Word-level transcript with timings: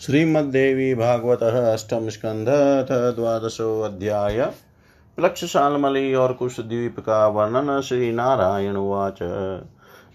श्रीमद्देवी 0.00 0.94
भागवत 0.94 1.42
अष्टम 1.42 2.08
स्कंध, 2.08 2.48
अथ 2.48 3.16
द्वादशो 3.16 3.80
अध्याय। 3.80 4.40
प्लक्ष 5.16 5.44
शालमली 5.44 6.14
और 6.14 6.32
कुशद्वीप 6.32 7.00
का 7.00 7.26
वर्णन 7.26 7.80
श्री 7.80 8.12
नारायण 8.12 8.76
उवाच। 8.76 9.18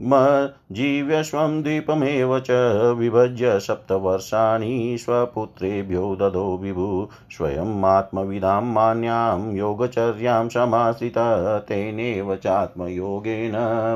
जीव्यश्वं 0.00 1.62
द्वीपमेव 1.62 2.38
च 2.38 2.50
विभज्य 2.98 3.60
सप्तवर्षाणि 3.60 4.96
स्वपुत्रेभ्यो 5.00 6.16
ददो 6.16 6.58
विभु। 6.62 7.08
स्वयमात्मविदां 7.30 8.62
मान्यां 8.62 9.56
योगचर्यां 9.56 10.48
समाश्रितः 10.48 11.58
तेनैव 11.58 12.36
चात्मयोगेन 12.36 13.52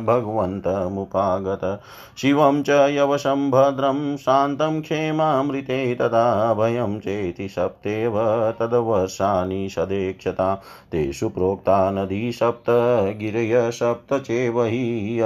भगवन्तमुपागत। 0.06 1.80
शिवं 2.18 2.62
च 2.62 2.70
यवशं 2.70 3.50
भद्रं 3.50 4.16
शान्तं 4.16 4.80
क्षेमामृते 4.82 5.94
तदा 5.94 6.54
भयं 6.54 7.00
चेति 7.00 7.48
सप्तेव 7.48 8.14
तद्वर्षाणि 8.60 9.68
सदेक्षता। 9.70 10.54
तेषु 10.92 11.28
प्रोक्ता 11.28 11.90
नदी 11.90 12.32
सप्त, 12.32 12.70
गिरय 13.18 13.70
सप्त 13.70 14.14
चेव 14.14 14.64
हि 14.64 15.20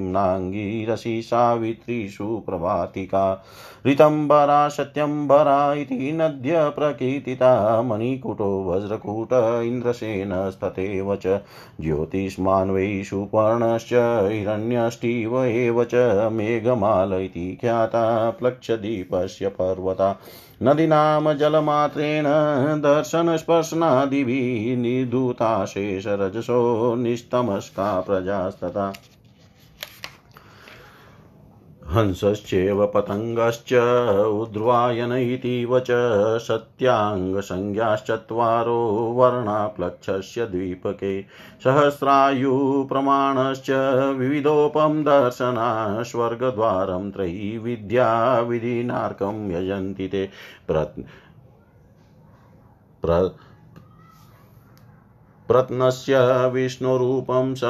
निम्नाङ्गीरसि 0.00 1.22
सावित्रीषु 1.22 2.42
प्रभातिका 2.46 3.44
ऋतम्बरा, 3.86 4.68
सत्यम्बरा 4.68 5.74
इति 5.74 6.12
नद्य 6.12 6.54
प्रकीर्तिता। 6.56 7.82
मणिकुटो, 7.82 8.68
वज्रकूट, 8.68 9.64
इन्द्रसेनस्तथैव 9.64 11.16
च। 11.16 11.40
ज्योतिष्मान् 11.80 12.70
वै 12.70 13.04
सुपर्णश्च 13.04 14.28
हिरण्यष्टिव 14.32 15.44
एव 15.44 15.84
च। 15.84 16.28
मेघमाल 16.32 17.12
इति 17.12 17.58
ख्याता 17.60 18.30
प्लक्षदीपस्य 18.30 19.48
पर्वता। 19.48 20.20
नदीनां 20.62 21.36
जलमात्रेण 21.36 22.80
दर्शनस्पर्शनादिभिः 22.80 24.76
निर्धूताशेषरजसो 24.76 26.94
निस्तमस्का 26.94 28.00
प्रजास्तथा। 28.00 28.92
हंसश्चैव 31.90 32.86
पतङ्गश्च 32.86 33.72
उद्वायन 34.24 35.12
इतीव 35.12 35.80
च, 35.80 35.86
सत्याङ्गसंज्ञाश्चत्वारो 36.38 39.12
वर्णाप्लक्षस्य 39.16 40.46
द्वीपके। 40.46 41.24
सहस्रायुप्रमाणश्च, 41.64 43.70
विविधोपं 44.18 45.02
दर्शना 45.02 46.02
स्वर्गद्वारं 46.02 47.10
त्रयी 47.10 47.58
विद्या 47.58 48.40
विधिनार्कं 48.40 49.50
यजन्ति 49.50 50.08
ते। 50.08 50.30
प्र 50.68 51.04
प्र 53.02 53.36
प्रत्नस्य 55.50 56.18
विष्णुरूपं 56.52 57.54
स 57.54 57.60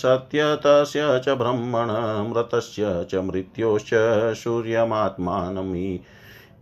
सत्यतस्य 0.00 1.08
च 1.24 1.36
ब्रह्मण 1.38 1.90
मृतस्य 2.28 3.06
च 3.10 3.14
मृत्योश्च 3.24 3.90
सूर्यमात्मानमि 4.42 5.88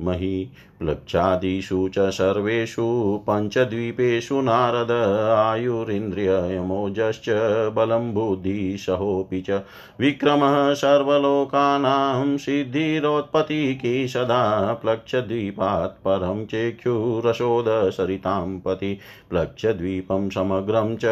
मही 0.03 0.49
प्लक्षादिषु 0.81 1.88
च 1.94 2.10
सर्वेषु 2.12 2.84
पञ्चद्वीपेषु 3.28 4.41
नारद 4.41 4.91
आयुरिन्द्रियमोजश्च 5.37 7.28
बलं 7.77 8.12
बुद्धिसहोऽपि 8.15 9.41
च 9.49 9.62
विक्रमः 10.00 10.75
सर्वलोकानां 10.75 12.37
सिद्धिरोत्पत्तिकी 12.37 14.06
सदा 14.09 14.72
प्लक्षद्वीपात् 14.83 16.03
परं 16.04 16.44
चेक्षुरशोदसरितां 16.47 18.59
पति 18.66 18.99
प्लक्षद्वीपं 19.31 20.28
समग्रं 20.31 20.97
च 20.97 21.04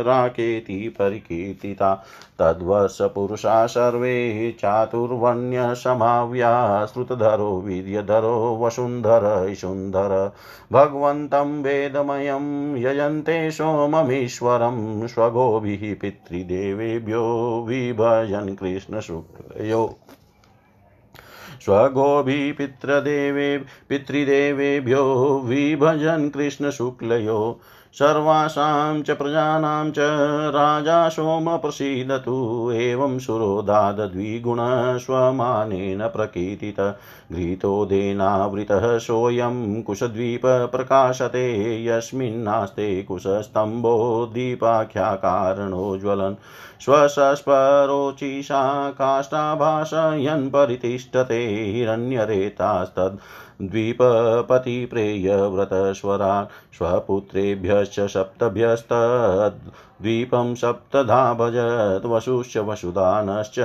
राकेति, 0.07 0.95
परिकीर्तिता 0.99 2.05
तद्वर्षपुरुषा 2.39 3.67
सर्वे 3.91 4.55
चातुर्वण्यसमाव्या 4.59 6.85
श्रुतधरो 6.85 7.61
वीर्यधरो 7.61 8.59
वसुन्धर 8.61 9.47
इषुन्धर। 9.49 10.33
भगवन्तं 10.71 11.63
वेदमयं 11.63 12.77
यजन्ते 12.77 13.51
सोममीश्वरं, 13.51 15.07
स्वगोभिः 15.07 15.95
पितृदेवेभ्यो 16.01 17.65
विभजन् 17.67 18.55
कृष्णशुक्लयो। 18.55 19.95
स्वगोभिः 21.65 22.53
पितृदेवे 22.53 23.65
पितृदेवेभ्यो 23.89 25.41
विभजन् 25.45 26.29
कृष्णशुक्लयो। 26.29 27.59
सर्वासां 27.93 29.01
च 29.01 29.11
प्रजानां 29.11 29.91
च 29.91 29.95
राजा 30.49 31.09
सोम 31.09 31.57
प्रसीदतु, 31.57 32.71
एवं 32.73 33.19
सुरोदादद्विगुणस्वमानेन 33.19 36.07
प्रकीर्तित। 36.07 36.95
घृतोदेनावृतः 37.31 38.97
सोऽयं 38.97 39.83
कुशद्वीप 39.83 40.41
प्रकाशते 40.45 41.85
यस्मिन्नास्ते 41.85 43.03
कुशस्तम्भो 43.03 44.29
दीपाख्याकारणोज्ज्वलन् 44.33 46.35
स्वसस्परोचिषा 46.85 48.61
काष्ठाभाषयन् 48.99 50.49
परितिष्ठते 50.49 51.39
हिरण्यरेतास्तद् 51.47 53.17
द्वीपपतिप्रेयव्रतस्वरा 53.69 56.33
स्वपुत्रेभ्यश्च 56.77 57.99
सप्तभ्यस्तद् 58.13 59.59
द्वीपं 60.01 60.55
सप्तधा 60.55 61.33
भजत् 61.33 62.05
वसुश्च 62.05 62.57
वसुदानश्च 62.57 63.59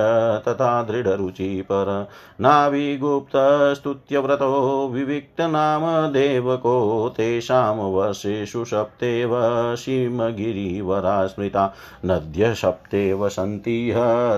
तथा 0.47 0.83
दृढरुचिपर। 0.83 2.07
नाभिगुप्तस्तुत्यव्रतो 2.41 4.89
विविक्तनाम 4.93 6.11
देवको 6.11 7.13
तेषां 7.17 7.75
वर्षेषु 7.75 8.65
सप्तेव 8.65 9.31
सीमगिरिवरा 9.75 11.27
स्मृता। 11.27 11.73
नद्य 12.05 12.55
सप्तेव 12.55 13.29
सन्ति 13.29 13.93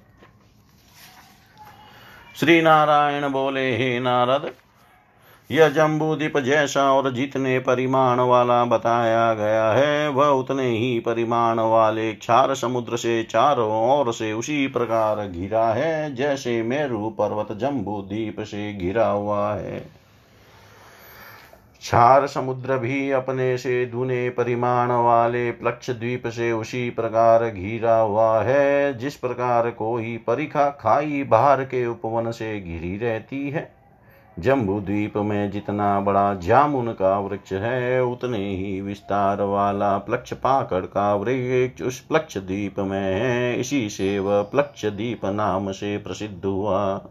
श्री 2.39 2.61
नारायण 2.61 3.29
बोले, 3.29 3.77
हे 3.77 3.99
नारद 3.99 4.51
यह 5.51 5.69
जम्बूदीप 5.69 6.37
जैसा 6.37 6.93
और 6.93 7.13
जितने 7.13 7.59
परिमाण 7.59 8.19
वाला 8.19 8.65
बताया 8.65 9.33
गया 9.33 9.71
है, 9.71 10.09
वह 10.09 10.27
उतने 10.27 10.67
ही 10.69 10.99
परिमाण 10.99 11.59
वाले 11.59 12.13
क्षार 12.13 12.55
समुद्र 12.55 12.97
से 12.97 13.23
चारों 13.23 13.99
ओर 13.99 14.13
से 14.13 14.33
उसी 14.33 14.67
प्रकार 14.67 15.27
घिरा 15.27 15.67
है, 15.67 16.15
जैसे 16.15 16.63
मेरु 16.63 17.09
पर्वत 17.09 17.51
जम्बूदीप 17.51 18.39
से 18.39 18.73
घिरा 18.73 19.07
हुआ 19.07 19.53
है। 19.53 19.79
क्षार 21.79 22.27
समुद्र 22.27 22.77
भी 22.77 23.11
अपने 23.11 23.57
से 23.57 23.85
दुने 23.85 24.29
परिमाण 24.29 24.91
वाले 24.91 25.51
प्लक्ष 25.51 25.89
द्वीप 25.89 26.27
से 26.27 26.51
उसी 26.51 26.89
प्रकार 26.89 27.49
घिरा 27.49 27.97
हुआ 27.97 28.43
है, 28.43 28.97
जिस 28.97 29.15
प्रकार 29.15 29.69
कोई 29.69 30.17
परिखा 30.17 30.69
खाई 30.69 31.23
बाहर 31.23 31.63
के 31.63 31.87
उपवन 31.87 32.31
से 32.31 32.59
घिरी 32.59 32.97
रहती 32.97 33.49
है। 33.49 33.78
जम्बू 34.39 34.79
द्वीप 34.79 35.17
में 35.17 35.51
जितना 35.51 35.99
बड़ा 35.99 36.33
जामुन 36.33 36.91
का 36.91 37.19
वृक्ष 37.19 37.51
है, 37.53 38.03
उतने 38.03 38.37
ही 38.37 38.81
विस्तार 38.81 39.41
वाला 39.41 39.97
प्लक्ष 39.97 40.33
पाकड़ 40.33 40.85
का 40.85 41.15
वृक्ष 41.15 41.81
उस 41.81 41.99
प्लक्ष 41.99 42.37
द्वीप 42.37 42.79
में 42.79 43.15
है। 43.15 43.59
इसी 43.59 43.89
से 43.89 44.19
वह 44.19 44.41
प्लक्ष 44.41 44.85
द्वीप 44.85 45.25
नाम 45.25 45.71
से 45.71 45.97
प्रसिद्ध 45.97 46.45
हुआ। 46.45 47.01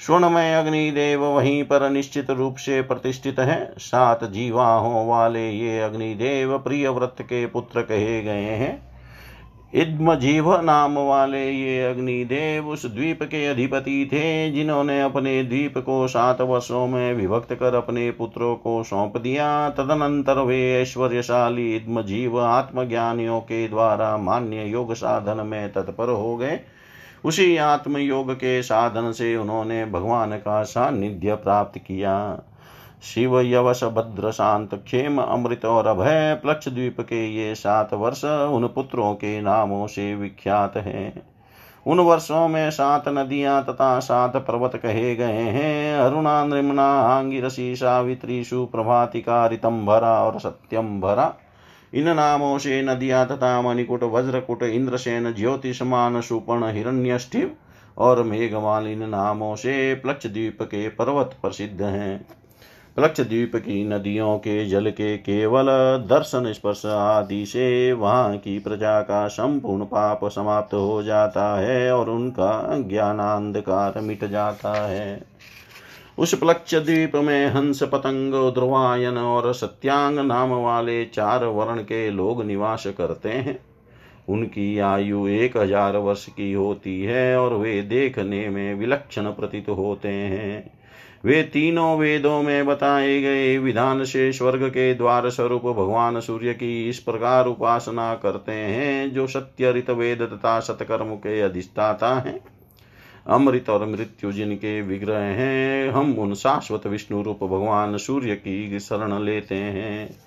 स्वर्णमय 0.00 0.54
अग्निदेव 0.54 1.24
वहीं 1.24 1.64
पर 1.64 1.90
निश्चित 1.90 2.30
रूप 2.30 2.56
से 2.56 2.82
प्रतिष्ठित 2.82 3.38
है। 3.38 3.74
सात 3.78 4.24
जीवाहों 4.24 5.08
वाले 5.08 5.50
ये 5.50 5.80
अग्निदेव 5.80 6.58
प्रिय 6.58 6.88
व्रत 6.88 7.16
के 7.20 7.46
पुत्र 7.46 7.82
कहे 7.82 8.22
गए 8.22 8.44
हैं। 8.44 8.95
इद्मजीव 9.74 10.60
नाम 10.60 10.98
वाले 10.98 11.50
ये 11.50 11.90
अग्निदेव 11.90 12.68
उस 12.68 12.86
द्वीप 12.86 13.22
के 13.22 13.46
अधिपति 13.46 14.08
थे, 14.12 14.50
जिन्होंने 14.50 15.00
अपने 15.02 15.42
द्वीप 15.42 15.78
को 15.78 16.08
सात 16.08 16.40
वर्षों 16.40 16.86
में 16.86 17.14
विभक्त 17.14 17.54
कर 17.54 17.74
अपने 17.74 18.10
पुत्रों 18.10 18.54
को 18.56 18.82
सौंप 18.82 19.16
दिया। 19.16 19.70
तदनंतर 19.70 20.38
वे 20.38 20.82
ऐश्वर्यशाली 20.82 21.76
इद्मजीव 21.76 22.40
आत्मज्ञानियों 22.40 23.40
के 23.40 23.68
द्वारा 23.68 24.16
मान्य 24.16 24.64
योग 24.64 24.94
साधन 24.94 25.46
में 25.46 25.72
तत्पर 25.72 26.08
हो 26.08 26.36
गए। 26.36 26.60
उसी 27.24 27.56
आत्मयोग 27.56 28.32
के 28.34 28.62
साधन 28.62 29.12
से 29.12 29.36
उन्होंने 29.36 29.84
भगवान 29.86 30.32
का 30.32 30.62
सानिध्य 30.62 31.34
प्राप्त 31.34 31.78
किया। 31.78 32.42
शिव 33.02 33.40
यवश 33.40 33.82
भद्र 33.84 34.30
शांत 34.30 34.74
क्षेम 34.74 35.18
अमृत 35.18 35.64
और 35.64 35.86
अभय 35.86 36.38
प्लक्ष 36.42 36.68
द्वीप 36.68 37.00
के 37.00 37.26
ये 37.28 37.54
सात 37.54 37.94
वर्ष 37.94 38.24
उन 38.24 38.66
पुत्रों 38.66 39.14
के 39.14 39.40
नामों 39.40 39.86
से 39.86 40.14
विख्यात 40.14 40.76
हैं। 40.76 41.22
उन 41.86 42.00
वर्षों 42.00 42.48
में 42.48 42.70
सात 42.70 43.08
नदियाँ 43.08 43.62
तथा 43.64 43.98
सात 43.98 44.36
पर्वत 44.36 44.76
कहे 44.76 45.14
गए 45.16 45.42
हैं। 45.48 45.98
अरुणा, 45.98 46.44
नृमणा, 46.44 46.86
आंगिरसी, 46.92 47.74
सावित्री, 47.76 48.44
सुप्रभातिका, 48.44 49.46
रितंभरा 49.46 50.12
और 50.22 50.38
सत्यम 50.40 51.00
भरा 51.00 51.34
इन 51.94 52.08
नामों 52.08 52.56
से 52.58 52.82
नदियाँ 52.82 53.26
तथा 53.26 53.60
मणिकुट, 53.62 54.02
वज्रकुट, 54.04 54.62
इंद्रसेन, 54.62 55.32
ज्योतिषमान, 55.32 56.20
सुपर्ण, 56.20 56.72
हिरण्यष्ठिव 56.72 57.54
और 57.98 58.22
मेघवाल 58.22 58.86
इन 58.86 59.08
नामों 59.08 59.54
से 59.56 59.94
प्लक्ष 59.94 60.26
द्वीप 60.26 60.62
के 60.62 60.88
पर्वत 60.88 61.36
प्रसिद्ध 61.42 61.82
हैं। 61.82 62.26
द्वीप 62.96 63.56
की 63.56 63.84
नदियों 63.84 64.36
के 64.38 64.64
जल 64.66 64.90
के 64.90 65.16
केवल 65.18 65.66
दर्शन 66.08 66.52
स्पर्श 66.52 66.84
आदि 66.86 67.44
से 67.46 67.92
वहाँ 67.92 68.36
की 68.36 68.58
प्रजा 68.58 69.00
का 69.00 69.26
संपूर्ण 69.28 69.84
पाप 69.84 70.20
समाप्त 70.24 70.74
हो 70.74 71.02
जाता 71.02 71.44
है 71.60 71.92
और 71.92 72.10
उनका 72.10 72.78
ज्ञानांधकार 72.88 74.00
मिट 74.00 74.24
जाता 74.24 74.72
है। 74.88 75.22
उस 76.18 76.34
प्लक्ष 76.34 76.74
द्वीप 76.74 77.16
में 77.16 77.46
हंस, 77.46 77.82
पतंग 77.82 78.54
ध्रुवायन 78.54 79.18
और 79.18 79.52
सत्यांग 79.54 80.18
नाम 80.18 80.50
वाले 80.50 81.04
चार 81.04 81.44
वर्ण 81.44 81.82
के 81.82 82.10
लोग 82.10 82.44
निवास 82.44 82.86
करते 82.98 83.28
हैं। 83.28 83.58
उनकी 84.28 84.78
आयु 84.78 85.26
एक 85.28 85.56
हज़ार 85.56 85.96
वर्ष 85.96 86.26
की 86.26 86.52
होती 86.52 87.00
है 87.02 87.38
और 87.38 87.54
वे 87.54 87.82
देखने 87.82 88.48
में 88.48 88.74
विलक्षण 88.74 89.30
प्रतीत 89.30 89.68
होते 89.68 90.08
हैं। 90.08 90.75
वे 91.24 91.42
तीनों 91.42 91.98
वेदों 91.98 92.42
में 92.42 92.66
बताए 92.66 93.20
गए 93.20 93.58
विधान 93.58 94.04
से 94.04 94.32
स्वर्ग 94.32 94.68
के 94.68 94.94
द्वार 94.94 95.30
स्वरूप 95.30 95.62
भगवान 95.62 96.20
सूर्य 96.20 96.54
की 96.54 96.88
इस 96.88 96.98
प्रकार 96.98 97.46
उपासना 97.46 98.14
करते 98.14 98.52
हैं, 98.52 99.10
जो 99.10 99.26
सत्य 99.26 99.72
ऋत 99.72 99.90
वेद 99.90 100.22
तथा 100.22 100.60
सतकर्म 100.60 101.14
के 101.14 101.40
अधिष्ठाता 101.40 102.14
हैं। 102.14 102.40
अमृत 103.26 103.70
और 103.70 103.86
मृत्यु 103.86 104.32
जिनके 104.32 104.82
विग्रह 104.82 105.18
हैं, 105.18 105.90
हम 105.90 106.18
उन 106.18 106.34
शाश्वत 106.34 106.86
विष्णु 106.86 107.22
रूप 107.22 107.44
भगवान 107.44 107.96
सूर्य 107.96 108.34
की 108.34 108.80
शरण 108.80 109.22
लेते 109.22 109.54
हैं। 109.54 110.25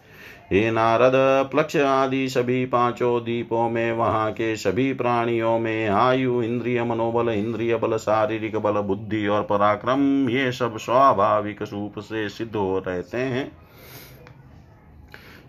हे 0.54 0.72
नारद 0.72 1.12
प्लक्ष 1.52 1.76
आदि 1.76 2.30
सभी 2.30 2.66
पाँचों 2.66 3.22
दीपों 3.22 3.70
में, 3.70 3.92
वहाँ 3.92 4.32
के 4.32 4.56
सभी 4.56 4.94
प्राणियों 4.94 5.60
में 5.60 5.90
आयु, 5.90 6.42
इंद्रिय 6.44 6.84
मनोबल, 6.84 7.30
इंद्रिय 7.30 7.76
बल, 7.76 7.98
शारीरिक 7.98 8.58
बल, 8.58 8.72
बुद्धि 8.72 9.28
और 9.28 9.44
पराक्रम, 9.44 10.30
ये 10.30 10.52
सब 10.52 10.78
स्वाभाविक 10.78 11.62
रूप 11.62 12.00
से 12.00 12.30
सिद्ध 12.30 12.56
हो 12.56 12.84
रहते 12.88 13.18
हैं। 13.18 13.52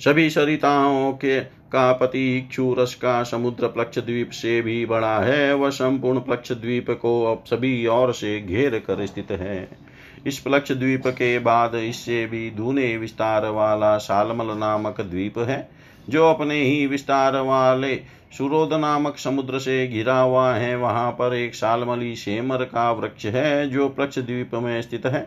सभी 0.05 0.31
सरिताओं 0.31 1.13
के 1.13 1.41
का 1.41 1.93
पति 1.93 2.49
का 2.61 3.23
समुद्र 3.23 3.67
प्लक्ष 3.67 3.99
द्वीप 3.99 4.31
से 4.31 4.63
भी 4.63 4.87
बड़ा 4.87 5.19
है, 5.19 5.55
वह 5.55 5.71
संपूर्ण 5.71 6.21
प्लक्ष 6.21 6.53
द्वीप 6.53 6.91
को 6.91 7.25
अब 7.33 7.45
सभी 7.47 7.87
ओर 7.87 8.13
से 8.13 8.41
घेर 8.41 8.79
कर 8.79 9.07
स्थित 9.07 9.31
है। 9.31 9.90
इस 10.27 10.39
प्लक्ष 10.39 10.73
द्वीप 10.73 11.07
के 11.07 11.39
बाद 11.39 11.75
इससे 11.75 12.25
भी 12.27 12.51
दूने 12.51 12.97
विस्तार 12.97 13.47
वाला 13.47 13.97
सालमल 13.99 14.57
नामक 14.59 15.01
द्वीप 15.01 15.39
है, 15.39 15.69
जो 16.09 16.29
अपने 16.31 16.55
ही 16.55 16.87
विस्तार 16.87 17.37
वाले 17.37 17.95
सुरोध 18.39 18.73
नामक 18.73 19.17
समुद्र 19.17 19.59
से 19.59 19.87
घिरा 19.89 20.19
हुआ 20.21 20.53
है। 20.55 20.77
वहाँ 20.77 21.11
पर 21.11 21.35
एक 21.35 21.55
सालमली 21.55 22.15
शेमर 22.17 22.65
का 22.65 22.91
वृक्ष 22.93 23.27
है, 23.27 23.69
जो 23.71 23.89
प्लक्ष 23.89 24.19
द्वीप 24.19 24.55
में 24.55 24.83
स्थित 24.83 25.07
है। 25.07 25.21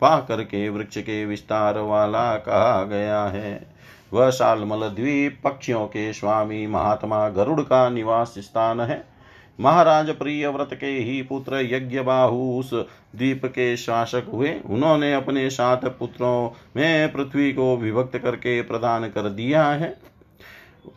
पा 0.00 0.16
करके 0.18 0.68
वृक्ष 0.68 0.98
के 0.98 1.24
विस्तार 1.26 1.78
वाला 1.78 2.34
कहा 2.36 2.82
गया 2.84 3.22
है। 3.24 3.66
वह 4.12 4.30
सालमल 4.30 4.88
द्वीप 4.88 5.40
पक्षियों 5.44 5.86
के 5.86 6.12
स्वामी 6.12 6.66
महात्मा 6.66 7.28
गरुड़ 7.28 7.60
का 7.60 7.88
निवास 7.88 8.34
स्थान 8.38 8.80
है। 8.80 9.15
महाराज 9.60 10.10
प्रिय 10.10 10.48
व्रत 10.48 10.70
के 10.72 10.86
ही 10.86 11.22
पुत्र 11.22 11.56
यज्ञ 11.56 11.98
उस 12.58 12.74
द्वीप 13.16 13.46
के 13.46 13.76
शासक 13.76 14.22
हुए। 14.32 14.60
उन्होंने 14.70 15.14
अपने 15.14 15.50
सात 15.50 15.84
पुत्रों 15.84 16.50
में 16.76 17.12
पृथ्वी 17.12 17.52
को 17.52 17.76
विभक्त 17.76 18.18
करके 18.18 18.62
प्रदान 18.62 19.08
कर 19.08 19.28
दिया 19.28 19.64
है। 19.64 19.96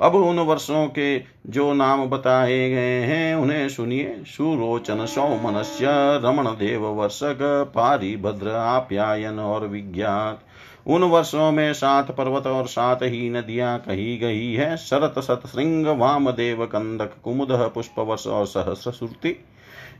अब 0.01 0.15
उन 0.15 0.39
वर्षों 0.39 0.87
के 0.87 1.19
जो 1.47 1.73
नाम 1.73 2.05
बताए 2.05 2.69
गए 2.69 3.01
हैं, 3.01 3.35
उन्हें 3.35 3.69
सुनिए। 3.69 4.23
सुरोचन 4.27 5.05
सौमनस्य 5.05 5.87
रमण 6.23 6.47
देव 6.47 6.85
वर्षक 6.85 7.71
पारिभद्र 7.75 8.49
आप्यायन 8.49 9.39
और 9.39 9.67
विज्ञात। 9.67 10.39
उन 10.87 11.03
वर्षों 11.03 11.51
में 11.51 11.73
सात 11.73 12.11
पर्वत 12.11 12.47
और 12.47 12.67
सात 12.67 12.99
ही 13.03 13.29
नदियाँ 13.29 13.79
कही 13.79 14.17
गई 14.17 14.53
है। 14.53 14.77
शरत 14.77 15.19
सत 15.19 15.41
श्रृंग 15.51 15.87
वामदेव, 15.87 16.65
कंदक, 16.65 17.11
कुमुद 17.23 17.47
पुष्प 17.51 17.99
वर्ष 17.99 18.27
और 18.27 18.45
सहस्र 18.45 18.91
सुरती। 18.91 19.35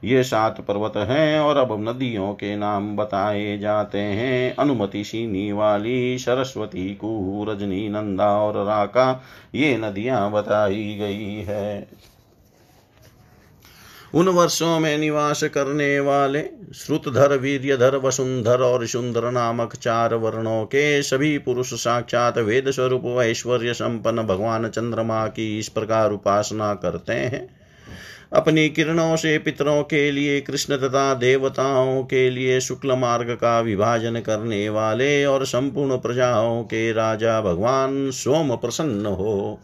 ये 0.03 0.23
सात 0.23 0.61
पर्वत 0.61 0.93
हैं 0.97 1.39
और 1.39 1.57
अब 1.57 1.89
नदियों 1.89 2.33
के 2.33 2.55
नाम 2.55 2.95
बताए 2.95 3.57
जाते 3.57 3.99
हैं। 3.99 4.55
अनुमति 4.55 5.03
सीनी 5.03 5.51
वाली, 5.51 6.17
सरस्वती, 6.17 6.95
कुहू, 6.95 7.45
रजनी, 7.45 7.89
नंदा 7.89 8.29
और 8.37 8.65
राका, 8.65 9.23
ये 9.55 9.77
नदियाँ 9.77 10.31
बताई 10.31 10.95
गई 10.99 11.33
है। 11.35 11.87
उन 14.13 14.27
वर्षों 14.27 14.79
में 14.79 14.97
निवास 14.97 15.43
करने 15.43 15.99
वाले 15.99 16.43
श्रुतधर, 16.75 17.37
वीर्यधर, 17.37 17.95
वसुंधर 17.95 18.61
और 18.61 18.87
सुंदर 18.87 19.31
नामक 19.31 19.75
चार 19.75 20.13
वर्णों 20.13 20.65
के 20.65 21.01
सभी 21.01 21.37
पुरुष 21.37 21.73
साक्षात 21.73 22.37
वेद 22.37 22.71
स्वरूप 22.71 23.21
ऐश्वर्य 23.21 23.73
संपन्न 23.73 24.23
भगवान 24.23 24.67
चंद्रमा 24.69 25.27
की 25.27 25.59
इस 25.59 25.69
प्रकार 25.69 26.11
उपासना 26.11 26.73
करते 26.73 27.13
हैं। 27.13 27.59
अपनी 28.33 28.69
किरणों 28.69 29.15
से 29.15 29.37
पितरों 29.37 29.83
के 29.83 30.11
लिए, 30.11 30.41
कृष्ण 30.41 30.77
तथा 30.77 31.13
देवताओं 31.13 32.03
के 32.03 32.29
लिए 32.29 32.59
शुक्ल 32.59 32.95
मार्ग 32.95 33.29
का 33.29 33.59
विभाजन 33.59 34.19
करने 34.19 34.69
वाले 34.69 35.25
और 35.25 35.45
संपूर्ण 35.45 35.97
प्रजाओं 35.97 36.63
के 36.63 36.91
राजा 36.91 37.41
भगवान 37.41 38.11
सोम 38.11 38.55
प्रसन्न 38.55 39.05
हो। 39.05 39.59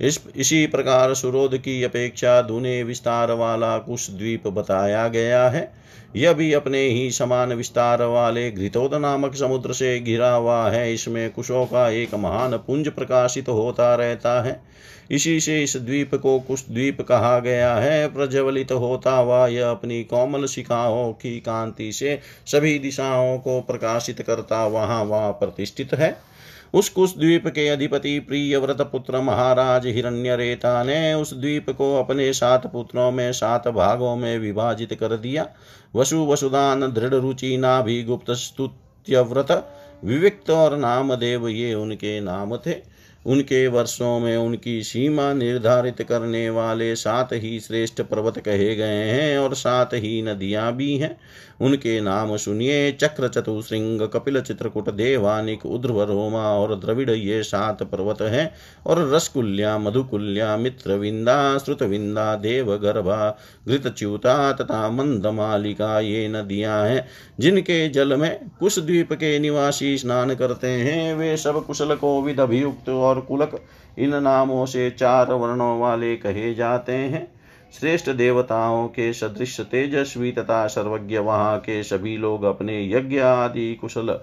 इस, 0.00 0.20
इसी 0.36 0.66
प्रकार 0.66 1.14
सुरोध 1.14 1.58
की 1.58 1.82
अपेक्षा 1.82 2.42
दुने 2.42 2.82
विस्तार 2.82 3.32
वाला 3.32 3.78
कुश 3.78 4.10
द्वीप 4.10 4.48
बताया 4.48 5.08
गया 5.08 5.48
है। 5.48 5.72
यह 6.16 6.32
भी 6.32 6.52
अपने 6.52 6.78
ही 6.78 7.10
समान 7.10 7.52
विस्तार 7.52 8.02
वाले 8.02 8.50
घृतोद 8.50 8.94
नामक 8.94 9.34
समुद्र 9.34 9.72
से 9.72 10.00
घिरा 10.00 10.30
हुआ 10.30 10.70
है। 10.70 10.94
इसमें 10.94 11.30
कुशों 11.30 11.66
का 11.66 11.88
एक 11.90 12.14
महान 12.14 12.56
पुंज 12.56 12.88
प्रकाशित 12.88 13.48
होता 13.48 13.94
रहता 13.94 14.42
है। 14.42 14.60
इसी 15.10 15.40
से 15.40 15.62
इस 15.62 15.76
द्वीप 15.76 16.14
को 16.14 16.38
कुश 16.40 16.64
द्वीप 16.70 17.00
कहा 17.00 17.38
गया 17.38 17.74
है। 17.74 18.08
प्रज्वलित 18.08 18.72
होता 18.72 19.12
हुआ 19.12 19.46
यह 19.46 19.70
अपनी 19.70 20.04
कोमल 20.04 20.46
शिखाओं 20.46 21.12
की 21.12 21.40
कांति 21.40 21.92
से 21.92 22.18
सभी 22.46 22.78
दिशाओं 22.78 23.38
को 23.38 23.60
प्रकाशित 23.60 24.22
करता 24.22 24.66
वहाँ 24.66 25.04
वहाँ 25.04 25.32
प्रतिष्ठित 25.32 25.94
है। 25.94 26.29
उस 26.74 26.88
कुश 26.88 27.14
द्वीप 27.16 27.46
के 27.46 27.68
अधिपति 27.68 28.18
प्रिय 28.18 28.56
व्रत 28.56 28.80
पुत्र 28.80 29.20
महाराज 29.20 29.86
हिरण्य 29.86 30.36
रेता 30.36 30.82
ने 30.82 31.14
उस 31.14 31.34
द्वीप 31.34 31.70
को 31.70 31.94
अपने 31.96 32.32
सात 32.32 32.66
पुत्रों 32.66 33.10
में, 33.10 33.32
सात 33.32 33.68
भागों 33.68 34.16
में 34.16 34.38
विभाजित 34.38 34.94
कर 34.94 35.16
दिया। 35.16 35.48
वसु 35.96 36.26
वसुदान, 36.26 36.80
दृढ़ 36.92 37.14
रुचि, 37.14 37.56
नाभि 37.56 38.02
गुप्त, 38.02 38.30
स्तुत्यव्रत, 38.30 39.50
विविक्त 40.04 40.50
और 40.50 40.76
नामदेव 40.76 41.48
ये 41.48 41.74
उनके 41.74 42.20
नाम 42.20 42.56
थे। 42.56 42.99
उनके 43.26 43.66
वर्षों 43.66 44.20
में 44.20 44.36
उनकी 44.36 44.82
सीमा 44.82 45.32
निर्धारित 45.32 46.02
करने 46.02 46.50
वाले 46.50 46.96
सात 46.96 47.28
ही 47.32 47.60
श्रेष्ठ 47.60 48.00
पर्वत 48.00 48.38
कहे 48.38 48.76
गए 48.76 49.04
हैं 49.10 49.38
और 49.38 49.54
सात 49.54 49.90
ही 49.94 50.22
नदियाँ 50.22 50.76
भी 50.76 50.96
हैं। 50.96 51.20
उनके 51.60 52.00
नाम 52.00 52.36
सुनिए, 52.36 52.92
चक्र 52.92 53.28
चतुश्रृंग 53.28 54.00
कपिल 54.00 54.40
चित्रकूट, 54.40 54.90
देवानिक, 54.90 55.66
उध्रव 55.66 56.02
रोमा 56.02 56.42
और 56.42 56.74
द्रविड़ 56.74 57.10
ये 57.10 57.42
सात 57.42 57.82
पर्वत 57.82 58.22
हैं। 58.22 58.54
और 58.86 59.12
रसकुल्या, 59.12 59.78
मधुकुल्या, 59.78 60.56
मित्रविंदा, 60.56 61.58
श्रुतविंदा, 61.58 62.34
देवगर्भा, 62.34 63.38
घृतच्युता 63.68 64.52
तथा 64.52 64.90
मंदमालिका 64.90 66.00
ये 66.00 66.28
नदियाँ 66.28 66.84
हैं, 66.88 67.08
जिनके 67.40 67.88
जल 67.88 68.16
में 68.16 68.40
कुश 68.60 68.78
द्वीप 68.78 69.12
के 69.12 69.38
निवासी 69.38 69.98
स्नान 69.98 70.34
करते 70.34 70.66
हैं। 70.66 71.14
वे 71.14 71.36
सब 71.36 71.66
कुशल 71.66 71.94
को 71.94 72.22
विध 72.22 72.40
अभियुक्त 72.40 72.88
और 72.88 73.09
कुलक 73.18 73.60
इन 73.98 74.22
नामों 74.22 74.66
से 74.66 74.90
चार 74.90 75.32
वर्णों 75.32 75.80
वाले 75.80 76.16
कहे 76.16 76.54
जाते 76.54 76.92
हैं। 76.92 77.32
श्रेष्ठ 77.80 78.10
देवताओं 78.10 78.88
के 78.88 79.12
सदृश 79.12 79.60
तेजस्वी 79.60 80.32
तथा 80.32 80.66
सर्वज्ञ 80.66 81.18
वहाँ 81.18 81.58
के 81.58 81.82
सभी 81.82 82.16
लोग 82.16 82.42
अपने 82.42 82.90
यज्ञ 82.92 83.18
आदि 83.18 83.74
कुशल 83.74 84.20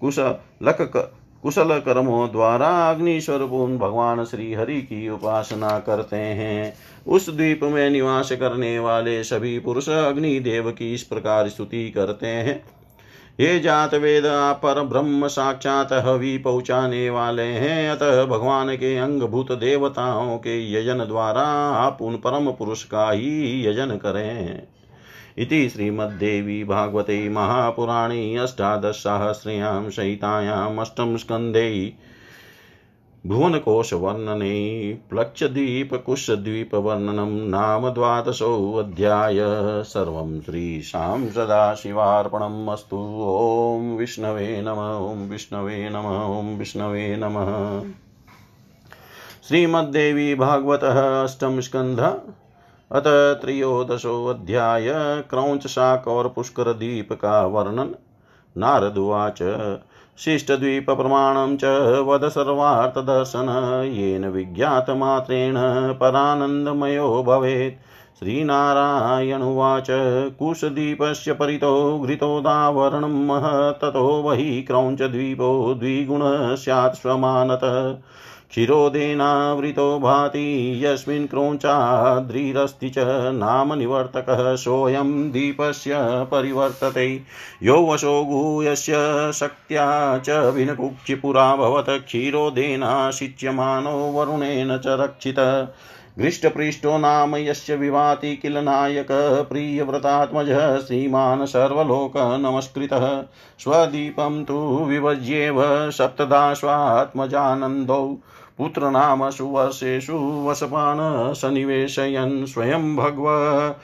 कुशलक 0.00 1.10
कुशल 1.42 1.78
कर्मों 1.78 2.32
द्वारा 2.32 2.90
अग्नि 2.90 3.20
स्वरूप 3.20 3.80
भगवान 3.80 4.24
श्री 4.24 4.54
हरि 4.54 4.80
की 4.82 5.08
उपासना 5.08 5.78
करते 5.78 6.16
हैं। 6.16 6.74
उस 7.06 7.30
द्वीप 7.30 7.60
में 7.62 7.90
निवास 7.90 8.32
करने 8.32 8.78
वाले 8.78 9.24
सभी 9.24 9.58
पुरुष 9.58 9.88
अग्नि 9.88 10.40
देव 10.40 10.70
की 10.70 10.94
इस 10.94 11.02
प्रकार 11.02 11.48
स्तुति 11.48 11.90
करते 11.90 12.26
हैं। 12.26 12.64
ये 13.40 13.58
जात 13.60 13.94
वेद 13.94 14.22
पर 14.62 14.82
ब्रह्म 14.82 15.26
साक्षात 15.26 15.92
हवि 15.92 16.38
पहुँचाने 16.38 17.10
वाले 17.10 17.42
हैं। 17.42 17.90
अतः 17.90 18.24
भगवान 18.24 18.74
के 18.76 18.96
अंगभूत 18.96 19.52
देवताओं 19.52 20.38
के 20.38 20.72
यजन 20.72 20.98
द्वारा 20.98 21.42
आप 21.76 21.98
उन 22.00 22.16
परम 22.16 22.50
पुरुष 22.50 22.84
का 22.84 23.10
ही 23.10 23.66
यजन 23.66 23.86
करें। 23.86 24.62
इति 25.38 25.68
श्रीमद्देवी 25.68 26.64
भागवते 26.64 27.28
महापुराणे 27.28 28.36
अष्टादशसहस्र्यां 28.36 29.90
सहितायाम् 29.90 30.80
अष्टम 33.24 33.32
स्कन्धे 33.32 33.38
भुवनकोशवर्णने 33.38 34.94
प्लक्षद्वीपकुशद्वीपवर्णनं 35.10 37.48
नाम 37.48 37.90
द्वादशोऽध्याय 37.90 39.38
सर्वं 39.82 40.40
श्रीशां 40.40 41.30
सदाशिवार्पणम् 41.30 42.68
अस्तु। 42.68 42.96
ॐ 42.96 43.96
विष्णवे 43.96 44.62
नम, 44.62 45.12
ॐ 45.12 45.30
विष्णवे 45.30 45.88
नम, 45.88 46.38
ॐ 46.38 46.58
विष्णवे 46.58 47.16
नमः। 47.16 47.82
श्रीमद्देवी 49.48 50.34
भागवतः 50.34 51.22
अष्टम 51.22 51.60
स्कन्ध 51.60 52.20
अत 52.92 53.38
त्रयोदशोऽध्याय। 53.42 54.88
क्रौञ्च 55.30 55.66
शाक 55.66 56.08
और 56.08 56.28
पुष्कर 56.28 56.72
दीप 56.72 57.12
का 57.12 57.46
वर्णन 57.46 57.94
नारदुवाच 58.58 59.38
शिष्टद्वीपप्रमाणं 60.18 61.56
च 61.56 61.64
वद 62.06 62.28
सर्वार्थदर्शन 62.28 63.48
येन 63.94 64.24
विज्ञातमात्रेण 64.24 65.54
परानन्दमयो 65.92 67.22
भवेत्। 67.22 67.80
श्रीनारायणुवाच 68.18 69.86
कुशदीपस्य 70.38 71.32
परितो 71.32 71.98
घृतोदावरणं 71.98 73.26
महत् 73.26 73.82
ततो 73.82 74.06
वहि 74.22 74.62
क्रौञ्चद्वीपो 74.62 75.74
द्विगुणः 75.74 76.54
स्यात् 76.54 76.94
स्वमानतः। 76.94 77.94
क्षीरोदेनावृतो 78.54 79.98
भाति, 79.98 80.80
यस्मिन् 80.84 81.26
क्रौञ्चाद्रिरस्ति 81.26 82.90
च 82.90 82.94
नाम 83.34 83.74
निवर्तकः 83.74 84.56
सोऽयं 84.56 85.30
दीपस्य 85.30 86.26
परिवर्तते। 86.30 87.20
यो 87.62 87.86
वशो 87.86 88.24
गुह्यस्य 88.24 88.94
शक्त्या 89.34 90.18
च 90.18 90.30
विनकुक्षिपुराभवत् 90.30 91.88
क्षीरोदेनाशिच्यमानो 91.88 93.90
वरुणेन 93.90 94.78
च 94.78 94.82
रक्षितः। 94.86 95.68
घृष्टपृष्ठो 96.18 96.98
नाम 96.98 97.36
यस्य 97.36 97.76
विभाति 97.76 98.36
किल 98.36 98.58
नायकः, 98.58 99.42
प्रियव्रतात्मजः 99.42 100.78
श्रीमान् 100.78 101.46
सर्वलोकनमस्कृतः 101.46 103.22
स्वदीपं 103.58 104.44
तु 104.44 104.86
विभज्येव 104.88 105.90
सप्तदाश्वात्मजानन्दौ 105.90 108.18
पुत्रनाम 108.58 109.30
सुवर्षेषु 109.30 110.46
वसपान् 110.46 111.34
सन्निवेशयन् 111.34 112.46
स्वयं 112.46 112.96
भगव। 112.96 113.74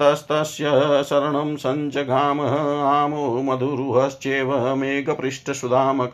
तस्तस्य 0.00 0.64
शरणं 1.04 1.56
सञ्जगामः 1.56 2.88
आमो 2.88 3.42
मधुरुहश्चेव 3.42 4.76
मेघपृष्ठसुधामक 4.76 6.12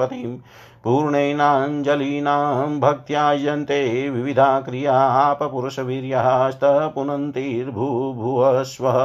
पूर्णेनाञ्जलीनां 0.83 2.79
भक्त्यायन्ते 2.79 4.09
विविधा 4.09 4.47
क्रियापपुरुषवीर्यस्तः 4.61 6.87
पुनन्तिर्भूभुवस्वः 6.95 8.97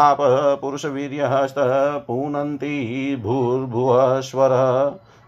आपः 0.00 0.54
पुरुषवीर्यस्तः 0.60 1.72
पुनन्ति 2.06 2.76
भूर्भुवस्वरः 3.22 4.68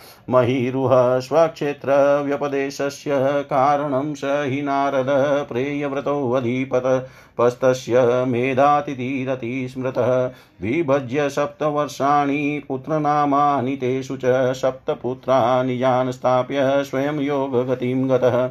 स्वक्षेत्रव्यपदेशस्य 1.22 3.12
कारणं 3.52 3.91
स 3.94 4.22
हि 4.24 4.62
नारद 4.62 5.08
प्रेयव्रतोऽधिपत 5.52 7.10
पस्तस्य 7.38 8.26
मेधातिथिरति 8.28 9.68
स्मृतः। 9.70 10.26
विभज्य 10.62 11.30
सप्तवर्षाणि 11.30 12.64
पुत्रनामानि 12.68 13.76
तेषु 13.76 14.18
च 14.18 14.54
सप्तपुत्रा 14.54 15.64
निजान् 15.64 16.12
स्थाप्य 16.12 16.84
स्वयं 16.84 17.20
योगगतिं 17.20 18.10
गतः। 18.10 18.50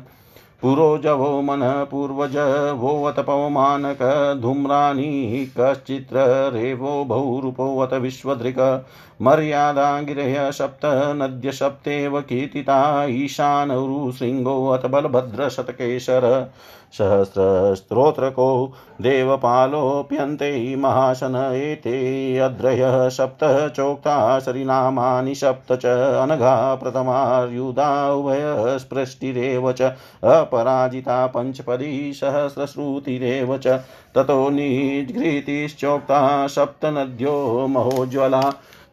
पुरोजवो 0.63 1.41
मनः 1.43 1.85
पूर्वज 1.85 2.37
वोऽत 2.79 3.21
पवमानक 3.21 3.99
धूम्राणि 4.43 5.53
कश्चित्र 5.59 6.25
रेवो 6.55 7.05
बहुरूपोऽत 7.05 7.95
विश्वदृक् 7.95 8.59
मर्यादा 9.23 10.01
गिरय 10.01 10.53
सप्त, 10.53 10.81
नद्य 11.17 11.53
सप्तेव 11.53 12.21
कीर्तिता 12.21 13.05
ईशानरुशृङ्गोऽथ 13.05 14.87
बलभद्रशतकेशर 14.87 16.27
सहस्रस्त्रोत्रको 16.99 18.47
देवपालोऽप्यन्ते 19.03 20.51
महाशन 20.77 21.37
एते 21.55 21.93
अद्रयः 22.39 23.09
सप्त 23.09 23.45
चोक्ता 23.77 24.39
शरीनामानि 24.41 25.35
सप्त 25.35 25.73
च 25.73 25.87
अनघा 26.23 26.75
प्रथमार्युधा 26.75 27.91
उभयस्पृष्टिरेव 28.13 29.73
च 29.73 29.93
अपराजिता 30.33 31.27
पञ्चपदी 31.37 32.13
सहस्रश्रुतिरेव 32.13 33.57
च 33.59 33.81
ततो 34.17 34.49
निघ्रीतिश्चोक्ता 34.51 36.21
सप्तनद्यो 36.49 37.37
महोज्ज्वला 37.69 38.43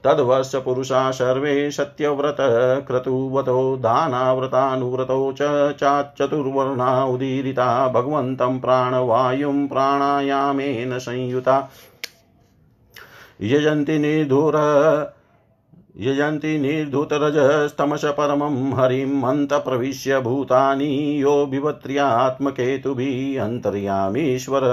तद्वर्षपुरुषा 0.04 1.12
सर्वे 1.12 1.72
सत्यव्रतक्रतुवतो 1.72 3.78
दानाव्रतानुव्रतौ 3.78 5.32
च 5.32 5.72
चाच्चतुर्वर्णा 5.72 7.06
उदीरिता 7.06 7.88
भगवन्तं 7.88 8.60
प्राणवायुं 8.60 9.68
प्राणायामेन 9.68 11.00
संयुता। 11.00 11.70
यजन्ति 13.42 14.00
निर्धुर 14.00 14.54
यजन्ति 16.00 16.60
निर्धुतरजस्तमस 16.60 18.02
परमं 18.18 18.78
हरिम् 18.78 19.26
अन्तप्रविश्य 19.26 20.20
भूतानि 20.20 21.22
यो 21.22 21.46
बिभत्र्यात्मकेतुभिः 21.46 23.44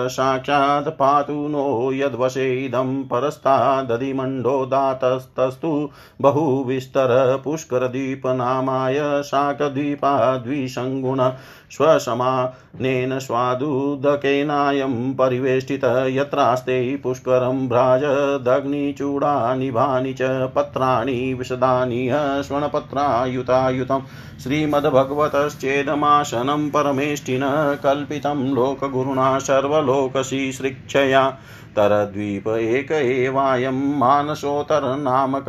साक्षात् 0.08 0.98
पातु 0.98 1.48
नो 1.48 1.92
यद्वशे 1.92 2.64
इदं 2.64 3.04
परस्तादधिमण्डोदातस्तस्तु 3.04 5.90
बहुविस्तर 6.20 7.40
पुष्करद्वीपनामाय 7.44 9.22
शाकद्वीपाद्विसङ्गुण 9.24 11.30
स्वसमानेन 11.70 13.18
स्वादुदकेनायं 13.18 15.14
परिवेष्टितः 15.14 16.06
यत्रास्ते 16.10 17.00
पुष्करं 17.02 17.68
भ्राजदग्निचूडानिभानि 17.68 20.14
च 20.20 20.52
पत्राणि 20.56 21.13
विशदानि 21.38 22.08
स्वर्णपत्रायुतायुतं 22.46 24.00
श्रीमद्भगवतश्चेदमासनं 24.42 26.68
परमेष्टिनः 26.70 27.74
कल्पितं 27.74 28.44
लोकगुरुणा 28.54 29.38
सर्वलोकशिश्रिक्षया 29.38 31.30
तरद्वीप 31.76 32.48
एक 32.48 32.92
एवायं 32.92 33.78
मानसोत्तरनामक 33.98 35.48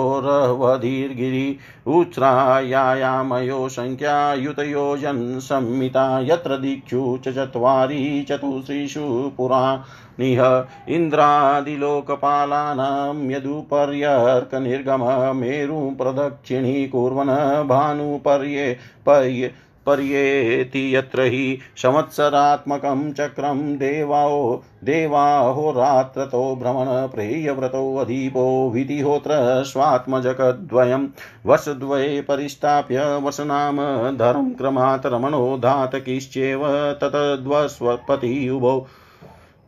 उच्छ्रायामयो 1.96 3.58
सङ्ख्यायुतयोजन् 3.68 5.40
संमिता 5.40 6.04
यत्र 6.20 6.56
दिक्षु 6.56 7.00
च 7.24 7.34
चत्वारि 7.36 7.98
चतुश्रीषु 8.28 9.06
पुराणिह 9.36 10.40
इन्द्रादिलोकपालानां 10.88 11.70
यदुपर्यर्कनिर्गम 13.30 15.04
मेरुं 15.36 15.86
प्रदक्षिणीकुर्वन् 15.94 17.34
भानुपर्ये 17.68 18.66
पर्ये 19.06 19.48
पर्येति 19.86 20.94
यत्र 20.94 21.22
हि 21.22 21.58
संवत्सरात्मकं 21.76 23.12
चक्रं 23.12 23.78
देवाओ 23.78 24.62
देवाहोरात्रतो 24.84 26.56
भ्रमणप्रेयव्रतोऽधिपो 26.56 28.70
विधिहोत्र 28.70 29.64
स्वात्मजगद्वयं 29.64 31.08
वर्षद्वये 31.46 32.20
परिष्टाप्य 32.20 33.20
वर्षनाम 33.22 33.76
धरं 34.18 34.54
क्रमात् 34.54 35.06
रमणो 35.06 35.58
धातकिश्चेव 35.58 36.92
ततद्वस्वपति 37.02 38.48
उभौ 38.48 38.86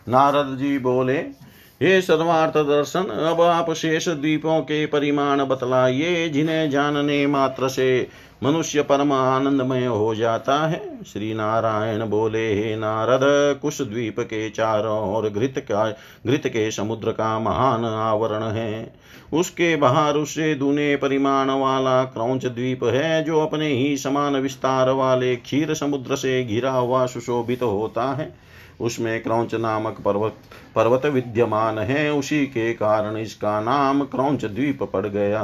नारद 0.10 0.58
जी 0.58 0.80
बोले 0.80 1.42
हे 1.82 2.02
सर्वार्थ 2.02 2.58
दर्शन, 2.58 3.04
अब 3.04 3.42
आप 3.42 3.72
शेष 3.74 4.08
द्वीपों 4.10 4.60
के 4.62 4.86
परिमाण 4.86 5.46
बतलाइए, 5.46 6.30
जिन्हें 6.30 6.70
जानने 6.70 7.28
मात्र 7.28 7.68
से 7.68 8.08
मनुष्य 8.44 8.82
परम 8.82 9.12
आनंदमय 9.12 9.86
हो 9.86 10.16
जाता 10.16 10.68
है। 10.68 11.00
श्री 11.04 11.34
नारायण 11.34 12.06
बोले, 12.06 12.54
हे 12.54 12.76
नारद 12.76 13.20
कुश 13.62 13.82
द्वीप 13.82 14.20
के 14.20 14.50
चारों 14.50 15.16
ओर 15.16 15.30
घृत 15.30 15.54
का, 15.58 15.90
घृत 16.28 16.48
के 16.48 16.72
समुद्र 16.72 17.12
का 17.12 17.40
महान 17.40 17.86
आवरण 17.86 18.44
है। 18.44 18.94
उसके 19.34 19.76
बाहर 19.76 20.16
उससे 20.16 20.56
दूने 20.56 20.96
परिमाण 20.96 21.50
वाला 21.50 22.04
क्रौच 22.04 22.46
द्वीप 22.46 22.84
है, 22.84 23.24
जो 23.24 23.42
अपने 23.42 23.68
ही 23.68 23.98
समान 23.98 24.36
विस्तार 24.36 24.90
वाले 24.90 25.36
क्षीर 25.36 25.74
समुद्र 25.74 26.16
से 26.16 26.44
घिरा 26.44 26.72
हुआ 26.72 27.06
सुशोभित 27.06 27.60
तो 27.60 27.70
होता 27.70 28.04
है। 28.04 28.51
उसमें 28.82 29.22
क्रौच 29.24 29.56
नामक 29.56 30.02
पर्वत 30.02 30.36
पर्वत 30.76 31.06
विद्यमान 31.06 31.78
है, 31.80 32.12
उसी 32.14 32.46
के 32.46 32.74
कारण 32.74 33.18
इसका 33.18 33.60
नाम 33.62 34.04
क्रौच 34.06 34.46
द्वीप 34.46 34.84
पड़ 34.84 35.06
गया। 35.08 35.44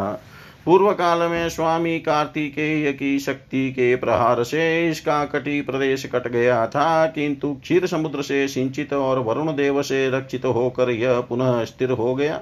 पूर्व 0.65 0.91
काल 0.91 1.19
में 1.21 1.47
स्वामी 1.49 1.99
कार्तिकेय 1.99 2.91
की 2.93 3.17
शक्ति 3.19 3.69
के 3.71 3.95
प्रहार 3.95 4.43
से 4.43 4.89
इसका 4.89 5.23
कटी 5.25 5.61
प्रदेश 5.61 6.05
कट 6.05 6.27
गया 6.27 6.65
था, 6.67 7.05
किंतु 7.05 7.53
क्षीर 7.53 7.85
समुद्र 7.87 8.21
से 8.21 8.47
सिंचित 8.47 8.93
और 8.93 9.19
वरुण 9.19 9.55
देव 9.55 9.81
से 9.81 10.09
रक्षित 10.09 10.45
होकर 10.45 10.89
यह 10.89 11.19
पुनः 11.19 11.63
स्थिर 11.63 11.91
हो 11.91 12.13
गया। 12.15 12.41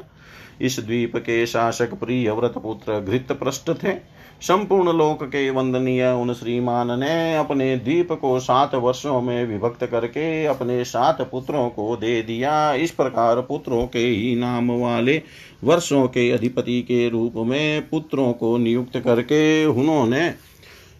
इस 0.61 0.79
द्वीप 0.79 1.15
के 1.17 1.45
शासक 1.45 1.93
प्रिय 1.93 2.31
व्रत 2.31 2.57
पुत्र 2.57 2.99
घृत 2.99 3.31
पृष्ठ 3.33 3.69
थे। 3.83 3.93
संपूर्ण 4.41 4.93
लोक 4.93 5.23
के 5.23 5.49
वंदनीय 5.49 6.07
उन 6.07 6.33
श्रीमान 6.33 6.99
ने 6.99 7.35
अपने 7.35 7.75
द्वीप 7.77 8.11
को 8.11 8.39
सात 8.39 8.75
वर्षों 8.75 9.21
में 9.21 9.45
विभक्त 9.45 9.85
करके 9.85 10.45
अपने 10.45 10.83
सात 10.85 11.21
पुत्रों 11.21 11.69
को 11.69 11.95
दे 11.95 12.21
दिया। 12.21 12.73
इस 12.73 12.91
प्रकार 12.91 13.41
पुत्रों 13.41 13.85
के 13.87 13.99
ही 13.99 14.35
नाम 14.35 14.71
वाले 14.71 15.21
वर्षों 15.63 16.07
के 16.07 16.29
अधिपति 16.31 16.81
के 16.81 17.09
रूप 17.09 17.33
में 17.37 17.89
पुत्रों 17.89 18.31
को 18.33 18.57
नियुक्त 18.57 18.99
करके 18.99 19.65
उन्होंने 19.65 20.31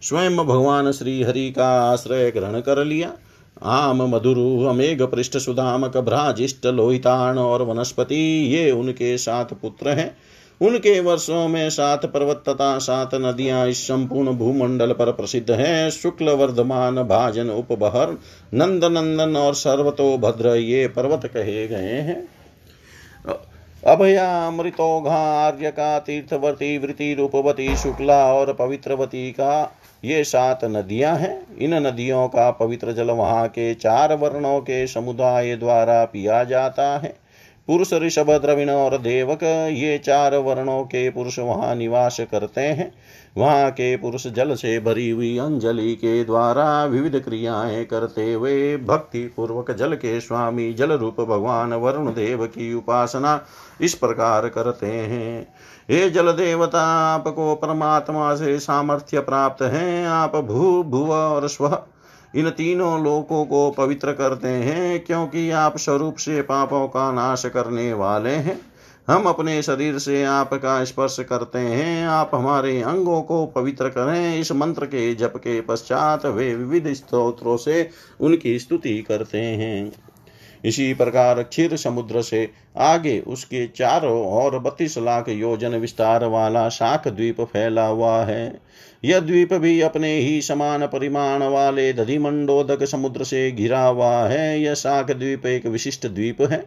स्वयं 0.02 0.38
भगवान 0.38 0.92
श्री 0.92 1.22
हरि 1.24 1.50
का 1.52 1.70
आश्रय 1.92 2.32
ग्रहण 2.32 2.60
कर 2.60 2.84
लिया। 2.86 3.12
आम 3.64 4.02
मधुरु, 4.04 4.64
अमेघ 4.64 5.02
पृष्ठ, 5.02 5.38
सुदामक 5.38 5.98
भ्राजिष्ट 5.98 6.66
लोहितान 6.66 7.38
और 7.38 7.62
वनस्पति, 7.62 8.16
ये 8.50 8.72
उनके 8.72 9.18
सात 9.18 9.54
पुत्र 9.54 9.90
हैं। 9.90 10.16
उनके 10.62 11.00
वर्षों 11.00 11.48
में 11.48 11.70
सात 11.70 12.06
पर्वत 12.06 12.44
तथा 12.50 12.78
सात 12.78 13.16
नदियाँ 13.16 13.68
इस 13.68 13.84
संपूर्ण 13.88 14.32
भूमंडल 14.32 14.92
पर 14.92 15.12
प्रसिद्ध 15.12 15.52
हैं। 15.52 15.90
शुक्ल 15.92 16.30
वर्धमान, 16.30 16.96
भाजन, 17.04 17.50
उपबहर 17.50 18.18
नंद 18.54 18.86
नंदन 18.86 19.36
और 19.38 19.54
सर्वतो 19.54 20.18
भद्र 20.18 20.56
ये 20.56 20.88
पर्वत 20.88 21.26
कहे 21.26 21.68
गए 21.68 22.00
हैं। 22.02 22.24
अभया 23.84 24.26
अमृतोघा 24.48 25.18
आर्य 25.42 25.72
का 25.72 25.98
तीर्थवर्ती 26.00 26.78
वृति 26.78 27.14
रूपवती, 27.14 27.76
शुक्ला 27.78 28.34
और 28.34 28.54
पवित्रवती 28.54 29.32
का 29.32 29.76
ये 30.06 30.24
सात 30.24 30.64
नदियाँ 30.66 31.16
हैं। 31.18 31.58
इन 31.58 31.74
नदियों 31.88 32.28
का 32.28 32.50
पवित्र 32.52 32.92
जल 32.92 33.12
वहाँ 33.12 33.48
के 33.48 33.74
चार 33.74 34.14
वर्णों 34.14 34.60
के 34.60 34.86
समुदाय 34.88 35.56
द्वारा 35.56 36.04
पिया 36.06 36.44
जाता 36.44 36.88
है। 36.98 37.14
पुरुष 37.68 37.94
ऋषभ 37.94 38.32
द्रविण 38.32 38.70
और 38.70 38.98
देवक, 38.98 39.44
ये 39.74 39.98
चार 39.98 40.36
वर्णों 40.36 40.84
के 40.84 41.10
पुरुष 41.10 41.40
वहाँ 41.40 41.76
निवास 41.76 42.18
करते 42.32 42.62
हैं। 42.62 42.92
वहाँ 43.38 43.72
के 43.72 43.98
पुरुष 43.98 44.28
जल 44.28 44.56
से 44.56 44.80
भरी 44.80 45.10
हुई 45.10 45.38
अंजलि 45.38 45.96
के 45.96 46.24
द्वारा 46.24 46.86
विविध 46.86 47.20
क्रियाएँ 47.20 47.86
करते 47.86 48.34
हुए 48.34 48.78
भक्ति 48.78 49.34
पूर्वक 49.38 49.72
जल 49.72 49.96
के 49.96 50.20
स्वामी 50.20 50.74
जल 50.74 50.92
रूप 50.92 51.22
भगवान 51.22 51.74
वरुण 51.74 52.08
देव 52.08 52.46
की 52.46 52.74
उपासना 52.74 53.42
इस 53.82 53.94
प्रकार 53.94 54.50
करते 54.50 54.88
हैं। 54.88 55.48
हे 55.90 56.10
जल 56.10 56.32
देवता, 56.32 56.82
आपको 57.14 57.56
परमात्मा 57.56 58.36
से 58.36 58.60
सामर्थ्य 58.60 59.20
प्राप्त 59.20 59.62
है। 59.62 60.06
आप 60.08 60.36
भू, 60.36 60.84
भुव 60.84 61.12
और 61.12 61.48
स्व 61.48 61.78
इन 62.36 62.50
तीनों 62.50 63.04
लोकों 63.04 63.46
को 63.46 63.72
पवित्र 63.72 64.12
करते 64.12 64.48
हैं, 64.48 65.00
क्योंकि 65.00 65.50
आप 65.50 65.78
स्वरूप 65.78 66.16
से 66.16 66.42
पापों 66.42 66.88
का 66.88 67.12
नाश 67.12 67.46
करने 67.46 67.94
वाले 67.94 68.30
हैं। 68.30 68.60
हम 69.08 69.24
अपने 69.24 69.62
शरीर 69.62 69.98
से 69.98 70.24
आपका 70.24 70.84
स्पर्श 70.84 71.18
करते 71.20 71.60
हैं। 71.60 72.08
आप 72.08 72.32
हमारे 72.34 72.82
अंगों 72.82 73.22
को 73.22 73.46
पवित्र 73.46 73.90
करें। 73.90 74.40
इस 74.40 74.52
मंत्र 74.52 74.86
के 74.86 75.16
जप 75.16 75.34
के 75.38 75.62
पश्चात 75.62 76.26
वे 76.26 76.56
विविध 76.56 76.94
स्त्रोत्रों 76.94 77.58
से 77.58 77.90
उनकी 78.20 78.60
स्तुति 78.60 79.02
करते 79.02 79.38
हैं। 79.38 79.92
इसी 80.66 80.94
प्रकार 80.94 81.44
क्षीर 81.44 81.78
समुद्र 81.78 82.22
से 82.22 82.52
आगे 82.78 83.20
उसके 83.20 83.68
चारों 83.68 84.26
और 84.26 84.60
बत्तीस 84.60 84.98
लाख 84.98 85.30
योजन 85.30 85.76
विस्तार 85.76 86.26
वाला 86.26 86.70
शाख 86.70 87.08
द्वीप 87.08 87.42
फैला 87.42 87.88
हुआ 87.88 88.18
है। 88.18 88.62
यह 89.06 89.20
द्वीप 89.20 89.54
भी 89.54 89.82
अपने 89.82 90.12
ही 90.18 90.42
समान 90.42 90.86
परिमाण 90.88 91.44
वाले 91.44 91.92
दधिमंडोदक 91.94 92.84
समुद्र 92.84 93.24
से 93.24 93.52
घिरा 93.52 93.84
हुआ 93.86 94.16
है। 94.28 94.60
यह 94.62 94.74
शाख 94.74 95.12
द्वीप 95.12 95.46
एक 95.46 95.66
विशिष्ट 95.66 96.08
द्वीप 96.08 96.42
है, 96.42 96.64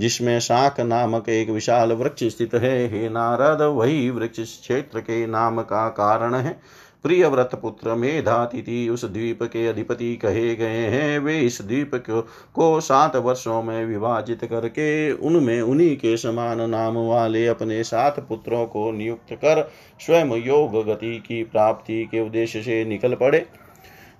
जिसमें 0.00 0.38
शाक 0.40 0.80
नामक 0.80 1.28
एक 1.28 1.50
विशाल 1.50 1.92
वृक्ष 1.92 2.24
स्थित 2.24 2.54
है। 2.54 2.86
हे 2.88 3.08
नारद, 3.08 3.62
वही 3.62 4.10
वृक्ष 4.10 4.40
क्षेत्र 4.60 5.00
के 5.00 5.26
नाम 5.26 5.62
का 5.62 5.88
कारण 5.88 6.34
है। 6.34 6.60
प्रिय 7.04 7.26
व्रत 7.26 7.50
पुत्र 7.54 7.94
मेधातिथि 7.94 8.88
उस 8.88 9.04
द्वीप 9.04 9.42
के 9.42 9.66
अधिपति 9.66 10.14
कहे 10.16 10.54
गए 10.56 10.86
हैं 10.86 11.18
वे 11.18 11.38
इस 11.40 11.60
द्वीप 11.62 11.90
को, 11.94 12.20
को 12.54 12.80
सात 12.80 13.16
वर्षों 13.16 13.62
में 13.62 13.84
विभाजित 13.86 14.44
करके 14.44 15.12
उनमें 15.12 15.60
उन्हीं 15.62 15.96
के 15.96 16.16
समान 16.16 16.70
नाम 16.70 16.98
वाले 16.98 17.46
अपने 17.46 17.82
सात 17.84 18.20
पुत्रों 18.20 18.66
को 18.66 18.90
नियुक्त 18.92 19.32
कर 19.34 19.70
स्वयं 20.00 20.36
योग 20.36 20.84
गति 20.86 21.16
की 21.18 21.42
प्राप्ति 21.44 22.04
के 22.04 22.20
उद्देश्य 22.20 22.62
से 22.62 22.84
निकल 22.84 23.14
पड़े। 23.14 23.46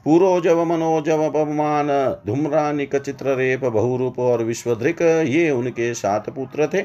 पूरोजव 0.04 0.64
मनोजव 0.64 1.28
पवमान 1.30 1.88
धूम्रानिक 2.26 2.96
चित्ररेप 2.96 3.64
बहुरूप 3.64 4.18
और 4.18 4.44
विश्वधृक 4.44 5.02
ये 5.26 5.50
उनके 5.50 5.92
सात 5.94 6.30
पुत्र 6.30 6.68
थे। 6.74 6.82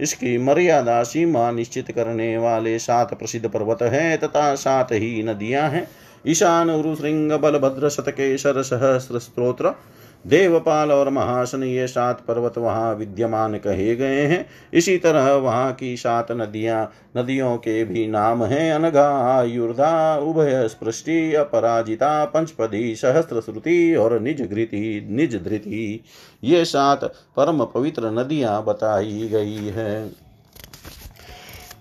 इसकी 0.00 0.36
मर्यादा 0.38 1.02
सीमा 1.02 1.50
निश्चित 1.50 1.90
करने 1.90 2.36
वाले 2.38 2.78
सात 2.78 3.14
प्रसिद्ध 3.14 3.48
पर्वत 3.48 3.82
हैं 3.82 4.18
तथा 4.18 4.54
सात 4.54 4.92
ही 4.92 5.22
नदियाँ 5.22 5.68
हैं। 5.70 5.86
ईशान 6.26 6.70
उरुश्रृंग 6.70 7.32
बलभद्र, 7.32 7.88
शतकेशर, 7.88 8.62
सहस्र 8.62 9.18
स्त्रोत्र 9.18 9.74
देवपाल 10.26 10.92
और 10.92 11.08
महासन 11.10 11.62
ये 11.62 11.86
सात 11.86 12.20
पर्वत 12.20 12.56
वहाँ 12.58 12.94
विद्यमान 12.94 13.56
कहे 13.56 13.94
गए 13.96 14.20
हैं। 14.22 14.44
इसी 14.72 14.96
तरह 14.98 15.30
वहाँ 15.32 15.72
की 15.72 15.96
सात 15.96 16.32
नदियाँ, 16.32 16.90
नदियों 17.16 17.56
के 17.56 17.84
भी 17.84 18.06
नाम 18.06 18.44
हैं। 18.44 18.72
अनघा 18.72 19.08
आयुर्धा 19.30 20.16
उभय 20.18 20.68
स्पृष्टि 20.68 21.34
अपराजिता, 21.34 22.24
पंचपदी 22.24 22.94
सहस्त्र 22.96 23.40
श्रुति 23.40 23.94
और 23.94 24.18
निज 24.20 24.42
घृति 24.42 25.06
निज 25.10 25.36
धृति 25.44 26.04
ये 26.44 26.64
सात 26.64 27.04
परम 27.36 27.64
पवित्र 27.64 28.10
नदियाँ 28.10 28.62
बताई 28.64 29.28
गई 29.32 29.68
है। 29.70 30.10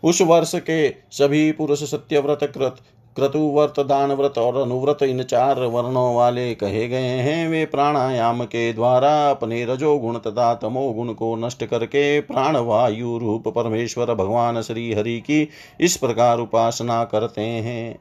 उस 0.03 0.21
वर्ष 0.21 0.51
के 0.59 0.89
सभी 1.11 1.51
पुरुष 1.51 1.83
सत्यव्रत 1.83 2.51
कृत 2.53 2.75
क्रतुव्रत 3.15 3.85
दान 3.85 4.11
व्रत 4.11 4.37
और 4.37 4.61
अनुव्रत 4.61 5.03
इन 5.03 5.23
चार 5.23 5.59
वर्णों 5.59 6.15
वाले 6.15 6.55
कहे 6.55 6.87
गए 6.87 6.97
हैं, 6.97 7.47
वे 7.49 7.65
प्राणायाम 7.65 8.43
के 8.43 8.73
द्वारा 8.73 9.29
अपने 9.31 9.65
रजोगुण 9.65 10.17
तथा 10.17 10.53
तमोगुण 10.53 11.13
को 11.13 11.35
नष्ट 11.35 11.65
करके 11.65 12.19
प्राण 12.21 12.57
वायु 12.57 13.17
रूप 13.17 13.47
परमेश्वर 13.47 14.13
भगवान 14.13 14.61
श्री 14.61 14.93
हरि 14.93 15.19
की 15.19 15.49
इस 15.81 15.97
प्रकार 15.97 16.39
उपासना 16.39 17.03
करते 17.03 17.41
हैं। 17.41 17.99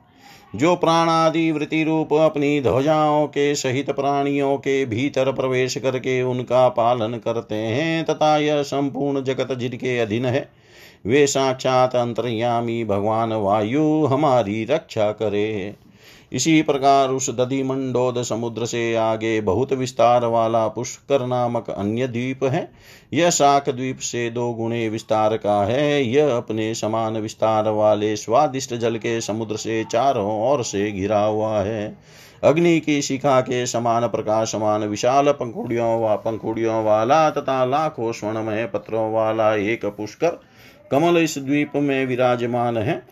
जो 0.57 0.77
प्राणादि 0.77 1.53
वृत्ति 1.53 1.85
रूप 1.85 2.13
अपनी 2.15 2.61
ध्वजाओं 2.61 3.27
के 3.27 3.55
सहित 3.55 3.91
प्राणियों 3.91 4.57
के 4.57 4.85
भीतर 4.87 5.33
प्रवेश 5.33 5.77
करके 5.77 6.23
उनका 6.23 6.69
पालन 6.69 7.13
करते 7.15 7.55
हैं, 7.55 8.05
तथा 8.05 8.37
यह 8.37 8.63
संपूर्ण 8.63 9.23
जगत 9.23 9.53
जिनके 9.53 9.99
अधीन 9.99 10.25
है 10.25 10.64
वे 11.07 11.27
साक्षात 11.27 11.97
अंतर्यामी 11.97 12.85
भगवान 12.85 13.33
वायु 13.33 14.05
हमारी 14.05 14.65
रक्षा 14.65 15.13
करे। 15.13 15.75
इसी 16.33 16.63
प्रकार 16.63 17.09
उस 17.09 17.31
दधि 17.31 17.63
मंडोद 17.63 18.23
समुद्र 18.23 18.67
से 18.67 18.95
आगे 18.95 19.41
बहुत 19.41 19.73
विस्तार 19.73 20.25
वाला 20.25 20.69
पुष्कर 20.69 21.27
नामक 21.27 21.71
अन्य 21.71 22.07
द्वीप 22.07 22.45
है। 22.45 22.71
यह 23.13 23.31
शाख 23.31 23.69
द्वीप 23.69 23.99
से 23.99 24.31
दो 24.31 24.53
गुणे 24.53 24.89
विस्तार 24.89 25.37
का 25.37 25.65
है। 25.65 26.05
यह 26.05 26.37
अपने 26.37 26.75
समान 26.75 27.17
विस्तार 27.17 27.69
वाले 27.69 28.17
स्वादिष्ट 28.17 28.75
जल 28.75 28.97
के 28.97 29.21
समुद्र 29.21 29.57
से 29.57 29.85
चारों 29.85 30.51
ओर 30.51 30.63
से 30.63 30.93
घिरा 30.93 31.21
हुआ 31.21 31.61
है। 31.61 31.99
अग्नि 32.45 32.81
की 32.81 33.03
शिखा 33.03 33.41
के 33.41 33.67
समान 33.67 34.07
प्रकाशमान 34.09 34.85
विशाल 34.85 35.33
पंखुड़ियों 35.33 35.99
व 35.99 36.01
वा 36.01 36.17
पंखुड़ियों 36.17 36.85
वाला 36.85 37.31
तथा 37.31 37.65
लाखों 37.65 38.13
स्वर्णमय 38.13 38.67
पत्रों 38.67 39.13
वाला 39.13 39.55
एक 39.55 39.85
पुष्कर 39.85 40.41
कमल 40.95 41.17
इस 41.19 41.39
द्वीप 41.39 41.73
में 41.77 42.07
विराजमान 42.07 42.77
है। 42.77 43.03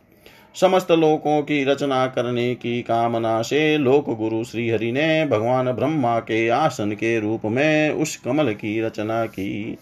समस्त 0.55 0.91
लोकों 0.91 1.43
की 1.43 1.65
रचना 1.65 2.07
करने 2.07 2.55
की 2.55 2.83
कामना 2.83 3.43
से 3.43 3.79
लोक 3.79 4.11
गुरु 4.19 4.45
श्री 4.45 4.69
हरि 4.71 4.93
ने 4.93 5.27
भगवान 5.27 5.73
ब्रह्मा 5.73 6.19
के 6.21 6.49
आसन 6.49 6.93
के 6.93 7.19
रूप 7.21 7.47
में 7.47 7.91
उस 7.91 8.17
कमल 8.17 8.53
की 8.53 8.81
रचना 8.81 9.25
की। 9.27 9.79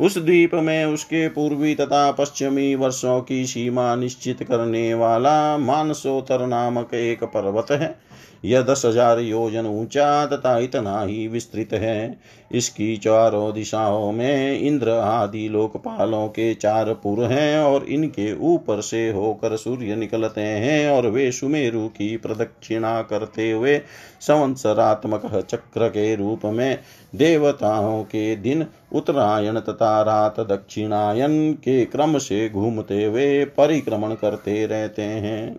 उस 0.00 0.18
द्वीप 0.18 0.54
में 0.54 0.84
उसके 0.84 1.28
पूर्वी 1.28 1.74
तथा 1.74 2.10
पश्चिमी 2.10 2.74
वर्षों 2.74 3.20
की 3.20 3.44
सीमा 3.46 3.94
निश्चित 3.96 4.42
करने 4.42 4.92
वाला 4.94 5.56
मानसोतर 5.58 6.46
नामक 6.46 6.94
एक 6.94 7.24
पर्वत 7.24 7.70
है। 7.72 7.96
यह 8.44 8.62
दस 8.62 8.82
हज़ार 8.86 9.18
योजन 9.20 9.66
ऊँचा 9.66 10.26
तथा 10.26 10.56
इतना 10.58 11.00
ही 11.02 11.26
विस्तृत 11.28 11.72
है। 11.72 12.18
इसकी 12.50 12.96
चारों 12.96 13.52
दिशाओं 13.54 14.12
में 14.12 14.60
इंद्र 14.60 14.90
आदि 14.90 15.48
लोकपालों 15.48 16.26
के 16.28 16.52
चार 16.54 16.92
पुर 16.94 17.24
हैं 17.24 17.58
और 17.58 17.84
इनके 17.86 18.32
ऊपर 18.46 18.80
से 18.80 19.08
होकर 19.10 19.56
सूर्य 19.56 19.96
निकलते 19.96 20.40
हैं 20.40 20.90
और 20.90 21.06
वे 21.06 21.30
सुमेरु 21.32 21.86
की 21.88 22.16
प्रदक्षिणा 22.16 23.00
करते 23.02 23.50
हुए 23.50 23.76
संवत्सरात्मक 24.20 25.26
चक्र 25.42 25.88
के 25.88 26.14
रूप 26.16 26.46
में 26.46 26.78
देवताओं 27.12 28.02
के 28.02 28.36
दिन 28.36 28.66
उत्तरायण 28.92 29.60
तथा 29.60 30.02
रात 30.02 30.40
दक्षिणायन 30.40 31.52
के 31.52 31.84
क्रम 31.84 32.18
से 32.18 32.48
घूमते 32.48 33.04
हुए 33.04 33.44
परिक्रमण 33.44 34.14
करते 34.14 34.66
रहते 34.66 35.02
हैं। 35.02 35.56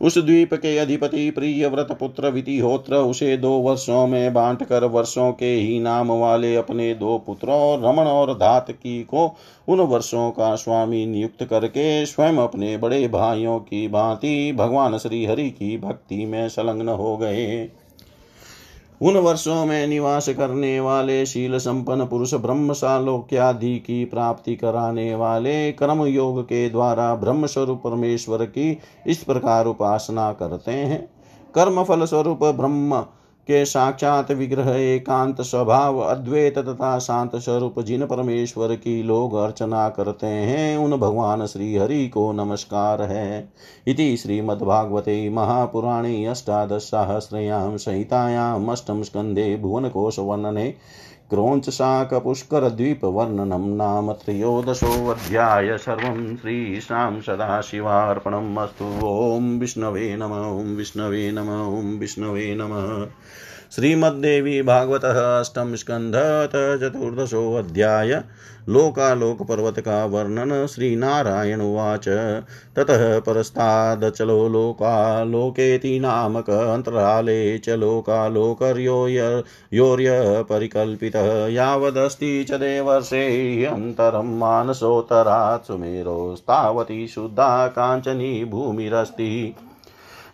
उस 0.00 0.18
द्वीप 0.18 0.54
के 0.54 0.78
अधिपति 0.78 1.30
प्रिय 1.30 1.66
व्रत 1.68 1.88
पुत्र 1.92 2.28
वितिहोत्र 2.28 2.96
उसे 2.96 3.36
दो 3.36 3.50
वर्षों 3.50 4.06
में 4.06 4.32
बांट 4.34 4.62
कर 4.62 4.84
वर्षों 4.84 5.32
के 5.32 5.52
ही 5.54 5.78
नाम 5.80 6.12
वाले 6.12 6.54
अपने 6.56 6.94
दो 6.94 7.18
पुत्रों 7.18 7.82
रमण 7.82 8.04
और 8.04 8.32
धातकी 8.34 9.02
को 9.02 9.26
उन 9.68 9.80
वर्षों 9.80 10.30
का 10.30 10.54
स्वामी 10.54 11.06
नियुक्त 11.06 11.44
करके 11.44 12.06
स्वयं 12.06 12.36
अपने 12.36 12.76
बड़े 12.76 13.08
भाइयों 13.08 13.58
की 13.58 13.86
भांति 13.88 14.52
भगवान 14.52 14.98
श्री 14.98 15.24
हरि 15.26 15.50
की 15.50 15.76
भक्ति 15.78 16.26
में 16.26 16.48
संलग्न 16.48 16.88
हो 16.88 17.16
गए। 17.16 17.70
उन 19.02 19.16
वर्षों 19.16 19.66
में 19.66 19.86
निवास 19.86 20.28
करने 20.28 20.80
वाले 20.80 21.24
शील 21.26 21.56
संपन्न 21.58 22.06
पुरुष 22.06 22.34
ब्रह्म 22.34 22.72
सालोक्यादि 22.72 23.78
की 23.78 24.04
प्राप्ति 24.04 24.54
कराने 24.56 25.14
वाले 25.14 25.72
कर्म 25.72 26.04
योग 26.04 26.42
के 26.42 26.68
द्वारा 26.70 27.14
ब्रह्म 27.14 27.46
स्वरूप 27.46 27.80
परमेश्वर 27.84 28.44
की 28.44 28.78
इस 29.06 29.24
प्रकार 29.24 29.66
उपासना 29.66 30.32
करते 30.32 30.72
हैं। 30.72 31.02
कर्म 31.54 31.82
फल 31.84 32.04
स्वरूप 32.04 32.44
ब्रह्म 32.44 33.04
के 33.42 33.64
साक्षात 33.64 34.30
विग्रह 34.30 34.70
एकांत 34.70 35.40
स्वभाव 35.40 35.98
अद्वैत 35.98 36.58
तथा 36.58 36.98
शांत 36.98 37.36
स्वरूप 37.36 37.80
जिन 37.80 38.06
परमेश्वर 38.06 38.74
की 38.74 39.02
लोग 39.02 39.34
अर्चना 39.34 39.88
करते 39.88 40.26
हैं, 40.26 40.76
उन 40.78 40.96
भगवान 40.96 41.46
श्री 41.46 41.76
हरि 41.76 42.08
को 42.08 42.32
नमस्कार 42.32 43.02
है। 43.02 43.48
इति 43.86 44.16
श्रीमद्भागवते 44.16 45.28
महापुराणे 45.30 46.24
अष्टादशसहस्रयां 46.24 47.76
संहितायाम् 47.76 48.70
अष्टम 48.70 49.02
स्कन्धे 49.02 49.56
भुवनकोशवर्णने 49.56 50.74
क्रोञ्चशाकपुष्करद्वीपवर्णनं 51.32 53.76
नाम 53.76 54.12
त्रयोदशोऽध्याय 54.12 55.78
सर्वं 55.78 56.36
श्रीशां 56.36 57.20
सदाशिवार्पणम् 57.20 58.58
अस्तु। 58.58 59.06
ॐ 59.06 59.58
विष्णवे 59.58 60.16
नम, 60.16 60.60
ॐ 60.60 60.76
विष्णवे 60.76 61.32
नम, 61.32 61.78
ॐ 61.78 61.98
विष्णवे 61.98 62.54
नमः। 62.54 63.06
श्रीमद्देवी 63.72 64.62
भागवत 64.62 65.04
अष्टम 65.04 65.74
स्कंध 65.74 66.12
चतुर्दशोऽध्याय 66.80 68.22
लोकालोक 68.68 69.42
पर्वत 69.42 69.78
का 69.78 70.04
वर्णन 70.04 70.66
श्री 70.66 70.96
नारायण 70.96 71.60
उवाच। 71.60 72.08
ततः 72.76 73.20
परस्तादचलो 73.20 74.48
लोकालोकेति 74.48 76.00
नामक 76.00 76.50
अन्तराले 76.50 77.58
च 77.58 77.78
लोकालोकर्योर्य 77.78 80.42
परिकल्पितः 80.42 81.48
यावदस्ति 81.48 82.44
च 82.44 82.60
देवर्षे 82.60 83.64
अन्तरं 83.64 84.38
मानसोत्तरात् 84.38 85.66
सुमेरोस्तावती 85.66 87.08
शुद्धा 87.08 87.68
काञ्चनी 87.68 88.44
भूमिरस्ति। 88.44 89.56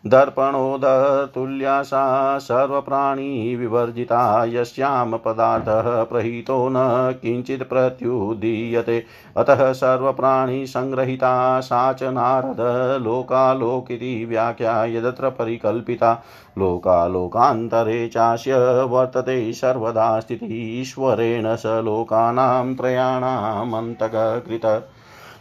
दर्पणोदतुल्या 0.07 1.83
सा 1.83 2.39
सर्वप्राणिविवर्जिता 2.39 4.45
यस्यां 4.45 5.19
पदार्थः 5.19 6.03
प्रहितो 6.03 6.69
न 6.69 6.75
किञ्चित् 7.23 7.63
प्रत्युदीयते। 7.63 9.05
अतः 9.37 9.73
सर्वप्राणिसङ्ग्रहिता 9.73 11.61
सा 11.61 11.93
च 11.93 12.03
नारद 12.03 13.03
लोकालोकिति 13.03 14.25
व्याख्या 14.25 14.85
यदत्र 14.85 15.31
परिकल्पिता। 15.31 16.23
लोकालोकान्तरे 16.59 18.09
चास्य 18.09 18.85
वर्तते 18.85 19.53
सर्वदा 19.53 20.21
स्थितिः 20.21 20.81
ईश्वरेण 20.81 21.57
स 21.57 21.63
लोकानां 21.67 22.75
त्रयाणामन्तककृत। 22.75 24.89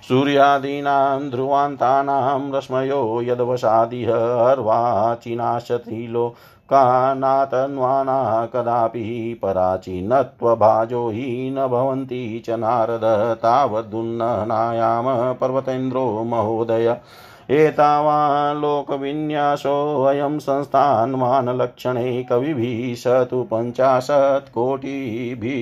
सूर्यादीनां 0.08 1.30
ध्रुवान्तानां 1.30 2.52
रश्मयो 2.54 3.22
यद्वशादिह 3.22 4.12
अर्वाचिनाशत्रिलो 4.52 6.28
कानातन्वाना 6.70 8.20
कदापि 8.46 9.04
पराचीनत्वभाजो 9.42 11.10
हि 11.10 11.28
न 11.58 11.68
भवन्ति 11.68 12.44
च 12.46 12.50
नारद 12.50 13.06
तावदुन्ननायाम 13.36 15.08
पर्वतेन्द्रो 15.34 16.06
महोदय। 16.24 16.88
एतावान् 17.52 18.62
लोकविन्यासोऽयं 18.62 20.40
संस्थान्मानलक्षणे 20.40 22.24
कविभिः 22.24 22.96
स 22.96 23.28
तु 23.30 23.44
पञ्चाशत्कोटिभिः 23.54 24.40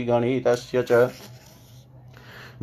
गणितस्य 0.08 0.84
च। 0.92 0.92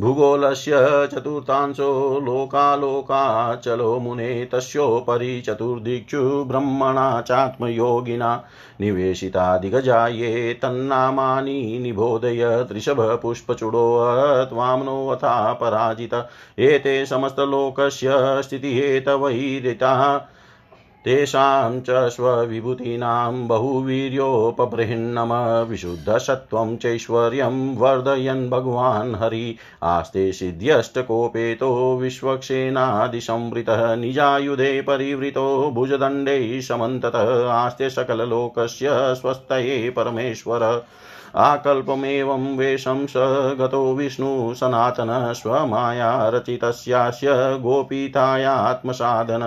भूगोलस्य 0.02 0.72
चतुर्थांशो 1.12 2.20
लोकालोकाचलो 2.24 3.98
मुने 4.00 4.44
तस्योपरि 4.52 5.42
चतुर्दिक्षु 5.46 6.44
ब्रह्मणा 6.44 7.20
चात्मयोगिना 7.20 8.44
निवेशिता 8.80 9.58
दिगजाये 9.58 10.54
तन्नामानि 10.62 11.78
निबोधय 11.82 12.64
त्रिशभपुष्पचूडोऽथवाम्नोऽथा 12.68 15.52
पराजित 15.52 16.14
एते 16.58 17.06
समस्तलोकस्य 17.06 18.10
स्थितिहेतवैरिताः 18.42 20.18
तेषां 21.04 21.80
च 21.80 22.08
स्वविभूतीनां 22.14 23.46
बहुवीर्योपबृहिन्नम 23.48 25.32
विशुद्धसत्त्वं 25.68 26.76
चैश्वर्यं 26.76 27.56
वर्धयन् 27.76 28.48
भगवान् 28.50 29.14
हरि 29.14 29.56
आस्ते 29.82 30.32
सिद्ध्यष्टकोपेतो 30.32 31.70
विश्वक्षेनादिसंवृतः 31.98 33.94
निजायुधे 33.94 34.80
परिवृतो 34.82 35.70
भुजदण्डे 35.74 36.60
समन्ततः 36.62 37.50
आस्ते 37.52 37.90
सकललोकस्य 37.90 39.14
स्वस्तये 39.14 39.90
परमेश्वर 39.90 40.62
आकल्पमेवं 41.36 42.56
वेशं 42.56 43.06
स 43.06 43.12
गतो 43.60 43.94
विष्णु 43.94 44.54
सनातन 44.54 45.32
स्वमाया 45.32 46.28
रचितस्यास्य 46.28 47.28
गोपीतायात्मसाधन 47.62 49.42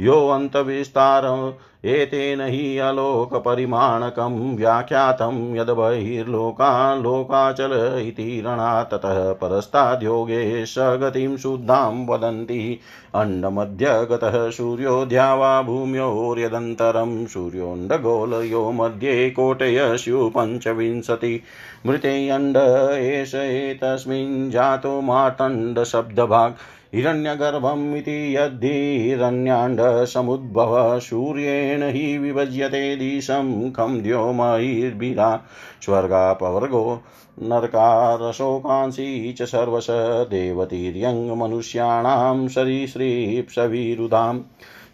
योऽन्तविस्तार 0.00 1.54
एतेन 1.84 2.40
हि 2.40 2.78
अलोकपरिमाणकं 2.78 4.56
व्याख्यातं 4.56 5.56
यद् 5.56 5.70
बहिर्लोकालोकाचल 5.70 7.98
इति 8.02 8.42
रणा 8.46 8.82
ततः 8.82 9.32
परस्ताद्योगे 9.32 10.66
स 10.66 10.74
गतिं 10.78 11.36
शुद्धां 11.36 12.06
वदन्ति। 12.06 12.80
अण्डमध्यगतः 13.14 14.50
सूर्योऽध्या 14.50 15.34
वा 15.34 15.62
भूम्योर्यदन्तरं, 15.62 17.26
सूर्योऽण्डगोलयो 17.26 18.72
मध्ये 18.72 19.30
कोटयस्यु 19.30 20.32
पञ्चविंशति 20.36 21.42
मृते 21.86 22.28
अण्ड 22.28 22.56
एष 22.96 23.34
एतस्मिन् 23.34 24.50
जातो 24.50 25.00
मार्तण्डशब्दभाक् 25.00 26.52
हिरण्यगर्भम् 26.94 27.96
इति 27.96 28.36
यद्धिरण्याण्डसमुद्भव 28.36 31.00
सूर्येण 31.00 31.82
हि 31.82 32.18
विभज्यते 32.18 32.96
दिशं 32.96 33.70
खं 33.70 34.02
द्योमैर्भिरा 34.02 35.46
स्वर्गापवर्गो 35.82 37.02
नरकारशोकांसी 37.42 39.32
च 39.32 39.42
सर्वश 39.42 39.86
देवतीर्यङ्गमनुष्याणां 40.30 42.48
सरीसृप्सविरुधाम् 42.48 44.40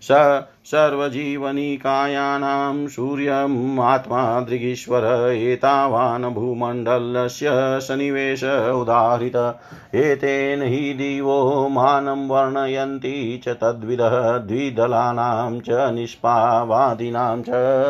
स 0.03 0.09
सर्वजीवनिकायानां 0.65 2.89
सूर्यम् 2.89 3.81
आत्मा 3.81 4.41
दृगीश्वर 4.41 5.33
एतावान् 5.33 6.25
भूमण्डलस्य 6.25 7.81
सन्निवेश 7.81 8.45
उदाहृत। 8.81 9.59
एतेन 9.95 10.63
हि 10.63 10.95
दिवो 10.95 11.69
मानं 11.69 12.29
वर्णयन्ति 12.29 13.41
च 13.45 13.49
तद्विदः 13.49 14.39
द्विदलानां 14.39 15.61
च 15.61 15.71
निष्पावादीनां 15.71 17.43
च 17.43 17.47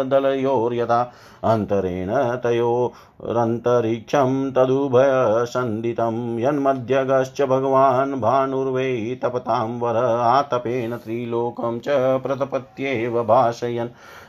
दलयोर्यथा। 0.06 1.12
अन्तरेण 1.44 2.37
तयोरन्तरिक्षं 2.37 4.52
तदुभयसन्दितं 4.52 6.38
यन्मध्यगश्च 6.38 7.42
भगवान् 7.42 8.20
भानुर्वै 8.20 9.18
तपतां 9.22 9.78
वर 9.78 10.20
आतपेन 10.20 10.96
त्रिलोकं 10.96 11.78
च 11.78 11.88
प्रतपत्येव 12.61 13.25
भाषयन्। 13.25 13.88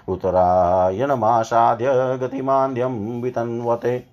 उत्तरायणमासाद्य 0.10 2.17
गतिमान्द्यं 2.22 3.22
वितन्वते। 3.22 4.12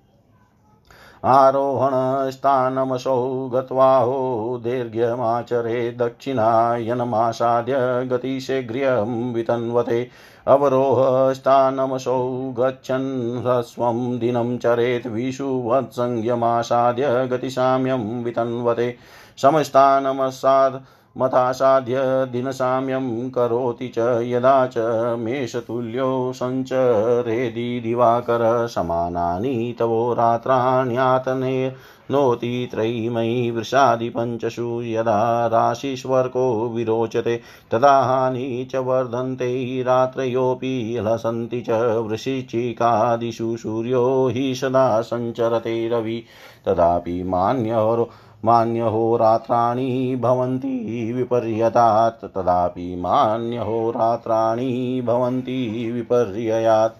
आरोहणस्थानमसौ 1.23 3.47
गत्वाहो 3.47 4.59
दीर्घ्यमाचरे 4.63 5.91
दक्षिणायनमासाद्य 5.91 8.05
गतिशीघ्र्यं 8.05 9.33
वितन्वते। 9.33 10.09
अवरोहस्थानमसौ 10.47 12.53
गच्छन् 12.57 13.39
ह्रस्वं 13.39 14.19
दिनं 14.19 14.57
चरेत् 14.57 15.07
विषुवत्संज्ञमासाद्य 15.07 17.27
गतिसाम्यं 17.27 18.23
वितन्वते। 18.23 18.95
समस्थानमसाद् 19.41 20.98
मतासाद्य 21.19 22.01
दिनसाम्यं 22.31 23.29
करोति 23.29 23.87
च 23.97 23.99
यदा 24.23 24.65
च 24.67 24.77
मेषतुल्यो 25.19 26.09
सञ्चरेदि 26.35 27.79
दिवाकर 27.83 28.67
समानानि 28.67 29.75
तवो 29.79 30.13
रात्राण्यातने 30.13 31.71
नोति 32.11 32.67
त्रयीमयी 32.71 33.49
वृषादिपञ्चषु 33.51 34.81
यदा 34.83 35.47
राशिस्वर्को 35.47 36.47
विरोचते 36.69 37.35
तदा 37.71 37.93
हानि 38.03 38.67
च 38.71 38.75
वर्धन्ते 38.75 39.51
रात्रयोऽपि 39.83 40.97
लसन्ति 41.01 41.61
च 41.69 41.81
वृशिचिकादिषु 42.07 43.55
सूर्यो 43.57 44.05
हि 44.27 44.53
सदा 44.55 45.01
सञ्चरते 45.01 45.87
रवि 45.89 46.23
तदापि 46.65 47.21
मान्यरो 47.23 48.09
मान्यहोरात्राणि 48.45 50.19
भवन्ति 50.21 51.11
विपर्यतात् 51.15 52.25
तदापि 52.25 52.95
मान्यहोरात्राणि 52.95 55.01
भवन्ति 55.05 55.91
विपर्ययात्। 55.93 56.93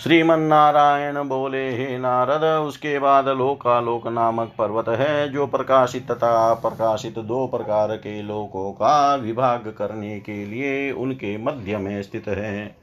श्रीमन्नारायण 0.00 1.28
बोले, 1.28 1.70
हे 1.70 1.98
नारद, 1.98 2.66
उसके 2.66 2.98
बाद 2.98 3.28
लोकालोक 3.28 4.06
नामक 4.06 4.52
पर्वत 4.58 4.88
है, 4.88 5.28
जो 5.28 5.46
प्रकाशित 5.46 6.10
तथा 6.10 6.54
प्रकाशित 6.54 7.18
दो 7.18 7.46
प्रकार 7.46 7.96
के 7.96 8.22
लोकों 8.22 8.72
का 8.72 9.14
विभाग 9.14 9.74
करने 9.78 10.20
के 10.20 10.46
लिए 10.46 10.92
उनके 10.92 11.38
मध्य 11.38 11.78
में 11.78 12.02
स्थित 12.02 12.28
है। 12.28 12.81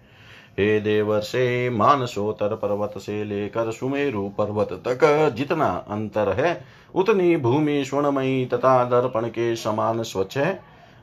हे 0.60 0.80
देवर 0.80 1.20
से 1.20 1.70
मानसोतर 1.70 2.56
पर्वत 2.56 2.94
से 2.98 3.24
लेकर 3.24 3.72
सुमेरु 3.72 4.22
पर्वत 4.38 4.72
तक 4.88 5.34
जितना 5.38 5.68
अंतर 5.90 6.30
है, 6.30 6.66
उतनी 6.96 7.38
भूमि 7.38 7.84
स्वर्णमयी 7.86 8.46
तथा 8.46 8.84
दर्पण 8.84 9.28
के 9.28 9.56
समान 9.56 10.04
स्वच्छ 10.04 10.38
है। 10.38 10.60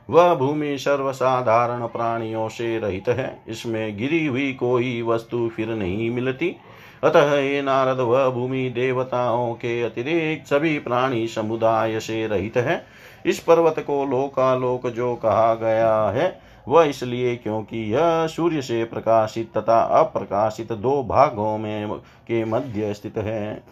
वह 0.09 0.35
भूमि 0.35 0.77
सर्वसाधारण 0.77 1.85
प्राणियों 1.87 2.49
से 2.49 2.77
रहित 2.79 3.09
है। 3.09 3.43
इसमें 3.47 3.97
गिरी 3.97 4.25
हुई 4.25 4.53
कोई 4.53 5.01
वस्तु 5.01 5.49
फिर 5.55 5.69
नहीं 5.69 6.09
मिलती। 6.11 6.55
अतः 7.03 7.35
ये 7.35 7.61
नारद, 7.61 7.97
वह 7.97 8.29
भूमि 8.29 8.69
देवताओं 8.69 9.53
के 9.53 9.81
अतिरिक्त 9.81 10.47
सभी 10.47 10.79
प्राणी 10.79 11.27
समुदाय 11.27 11.99
से 11.99 12.27
रहित 12.27 12.57
है। 12.57 12.85
इस 13.25 13.39
पर्वत 13.39 13.79
को 13.79 14.05
लोकालोक 14.05 14.87
जो 14.87 15.15
कहा 15.15 15.53
गया 15.55 16.09
है 16.09 16.46
वह 16.67 16.83
इसलिए 16.83 17.35
क्योंकि 17.35 17.77
यह 17.93 18.27
सूर्य 18.27 18.61
से 18.61 18.83
प्रकाशित 18.83 19.57
तथा 19.57 19.79
अप्रकाशित 19.99 20.73
दो 20.73 21.03
भागों 21.03 21.57
में 21.57 21.97
के 22.27 22.43
मध्य 22.45 22.93
स्थित 22.93 23.17
है। 23.17 23.63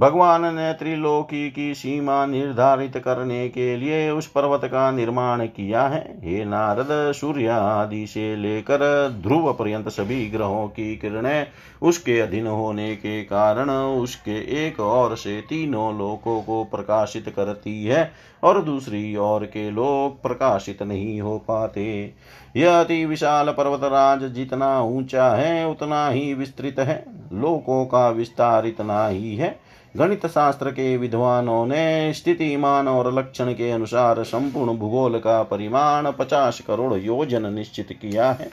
भगवान 0.00 0.54
ने 0.54 0.72
त्रिलोकी 0.72 1.50
की 1.50 1.74
सीमा 1.74 2.26
निर्धारित 2.26 2.96
करने 2.96 3.48
के 3.48 3.76
लिए 3.76 4.10
उस 4.10 4.26
पर्वत 4.26 4.64
का 4.64 4.90
निर्माण 4.90 5.44
किया 5.46 5.82
है। 5.82 6.18
हे 6.24 6.44
नारद 6.44 6.88
सूर्य 6.90 7.46
आदि 7.46 8.06
से 8.06 8.36
लेकर 8.36 9.08
ध्रुव 9.22 9.52
पर्यंत 9.52 9.88
सभी 9.88 10.26
ग्रहों 10.26 10.66
की 10.68 10.96
किरणें 10.96 11.46
उसके 11.82 12.20
अधीन 12.20 12.46
होने 12.46 12.94
के 12.96 13.22
कारण 13.22 13.70
उसके 13.70 14.66
एक 14.66 14.80
और 14.80 15.16
से 15.16 15.40
तीनों 15.40 15.98
लोकों 15.98 16.40
को 16.42 16.62
प्रकाशित 16.64 17.28
करती 17.28 17.84
है 17.84 18.10
और 18.42 18.62
दूसरी 18.62 19.16
ओर 19.16 19.44
के 19.44 19.70
लोक 19.70 20.22
प्रकाशित 20.22 20.82
नहीं 20.82 21.20
हो 21.20 21.38
पाते। 21.38 22.12
यह 22.56 22.80
अति 22.80 23.04
विशाल 23.06 23.50
पर्वतराज 23.50 24.24
जितना 24.24 24.80
ऊँचा 24.80 25.28
है, 25.30 25.68
उतना 25.68 26.08
ही 26.08 26.34
विस्तृत 26.34 26.78
है। 26.78 27.04
लोकों 27.32 27.84
का 27.86 28.08
विस्तार 28.08 28.66
इतना 28.66 29.06
ही 29.06 29.36
है। 29.36 29.65
गणित 29.98 30.26
शास्त्र 30.26 30.70
के 30.70 30.96
विद्वानों 30.96 31.66
ने 31.66 32.12
स्थितिमान 32.12 32.88
और 32.88 33.12
लक्षण 33.14 33.52
के 33.52 33.70
अनुसार 33.70 34.22
संपूर्ण 34.22 34.76
भूगोल 34.76 35.18
का 35.18 35.42
परिमाण 35.42 36.10
पचास 36.10 36.60
करोड़ 36.60 36.94
योजन 36.94 37.52
निश्चित 37.52 37.88
किया 37.92 38.32
है। 38.32 38.50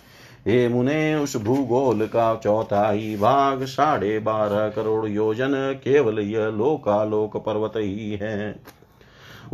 हे 0.47 0.67
मुने, 0.67 1.15
उस 1.15 1.37
भूगोल 1.37 2.05
का 2.05 2.35
चौथाई 2.35 3.17
भाग 3.21 3.63
साढ़े 3.63 4.19
बारह 4.19 4.69
करोड़ 4.69 5.07
योजन 5.07 5.51
केवल 5.83 6.19
यह 6.19 6.47
लोकालोक 6.47 7.37
पर्वत 7.37 7.73
ही 7.77 8.11
है। 8.11 8.55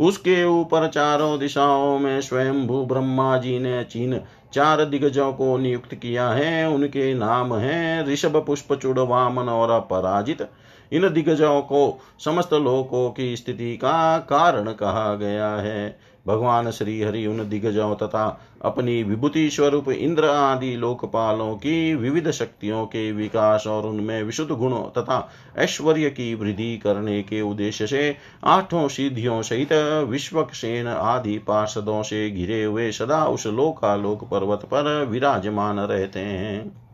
उसके 0.00 0.44
ऊपर 0.44 0.88
चारों 0.88 1.38
दिशाओं 1.38 1.98
में 1.98 2.20
स्वयं 2.20 2.66
भू 2.66 2.84
ब्रह्मा 2.86 3.36
जी 3.36 3.58
ने 3.58 3.84
चीन 3.84 4.20
चार 4.52 4.84
दिग्गजों 4.84 5.32
को 5.32 5.56
नियुक्त 5.58 5.94
किया 5.94 6.28
है। 6.28 6.68
उनके 6.68 7.14
नाम 7.14 7.54
हैं 7.54 8.06
ऋषभ 8.06 8.44
पुष्प 8.46 8.74
चुड़ 8.74 8.98
वामन 8.98 9.48
और 9.48 9.70
अपराजित। 9.70 10.48
इन 10.92 11.08
दिग्गजों 11.08 11.60
को, 11.62 12.00
समस्त 12.24 12.52
लोकों 12.52 13.10
की 13.10 13.36
स्थिति 13.36 13.76
का 13.76 14.18
कारण 14.18 14.72
कहा 14.72 15.14
गया 15.14 15.48
है। 15.48 16.10
भगवान 16.26 16.70
श्री 16.70 17.02
हरि 17.02 17.26
उन 17.26 17.48
दिग्गजों 17.48 17.94
तथा 17.94 18.40
अपनी 18.64 19.02
विभूति 19.02 19.50
स्वरूप 19.50 19.88
इंद्र 19.88 20.24
आदि 20.24 20.76
लोकपालों 20.76 21.54
की 21.54 21.94
विविध 21.94 22.30
शक्तियों 22.30 22.86
के 22.86 23.12
विकास 23.12 23.66
और 23.66 23.86
उनमें 23.86 24.22
विशुद्ध 24.22 24.52
गुणों 24.52 24.82
तथा 24.82 25.30
ऐश्वर्य 25.58 26.10
की 26.10 26.34
वृद्धि 26.34 26.76
करने 26.78 27.22
के 27.22 27.40
उद्देश्य 27.40 27.86
से 27.86 28.16
आठों 28.44 28.88
सिद्धियों 28.88 29.42
सहित 29.42 29.72
विश्वक्सेन 30.08 30.86
आदि 30.86 31.38
पार्षदों 31.38 32.02
से 32.02 32.30
घिरे 32.30 32.64
हुए 32.64 32.92
सदा 32.92 33.24
उस 33.24 33.46
लोकालोक 33.46 34.24
पर्वत 34.24 34.60
पर 34.64 35.04
विराजमान 35.04 35.80
रहते 35.80 36.20
हैं। 36.20 36.89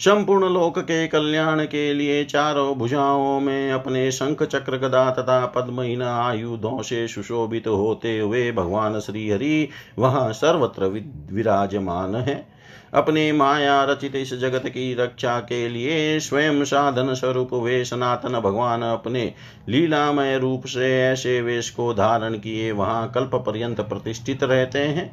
संपूर्ण 0.00 0.48
लोक 0.48 0.78
के 0.78 1.06
कल्याण 1.08 1.64
के 1.64 1.92
लिए 1.94 2.24
चारों 2.24 2.74
भुजाओं 2.76 3.40
में 3.40 3.72
अपने 3.72 4.10
शंख 4.12 4.42
चक्र 4.42 4.78
गदा 4.78 5.10
तथा 5.10 5.44
पद्महीन 5.46 6.02
आयुधों 6.02 6.82
से 6.82 7.06
सुशोभित 7.08 7.66
होते 7.66 8.18
हुए 8.18 8.50
भगवान 8.52 9.00
श्री 9.00 9.30
हरि 9.30 9.68
वहाँ 9.98 10.32
सर्वत्र 10.32 10.88
विराजमान 11.32 12.14
है। 12.14 12.54
अपने 12.94 13.32
माया 13.32 13.82
रचित 13.84 14.16
इस 14.16 14.34
जगत 14.34 14.66
की 14.66 14.94
रक्षा 14.94 15.38
के 15.40 15.68
लिए 15.68 16.20
स्वयं 16.20 16.64
साधन 16.64 17.14
स्वरूप 17.14 17.54
वे 17.54 17.84
सनातन 17.84 18.40
भगवान 18.40 18.82
अपने 18.82 19.32
लीलामय 19.68 20.38
रूप 20.38 20.66
से 20.66 20.92
ऐसे 21.02 21.40
वेश 21.42 21.70
को 21.70 21.92
धारण 21.94 22.34
किए 22.34 22.70
वहाँ 22.72 23.10
कल्प 23.14 23.34
पर्यंत 23.46 23.80
प्रतिष्ठित 23.80 24.42
रहते 24.42 24.78
हैं। 24.78 25.10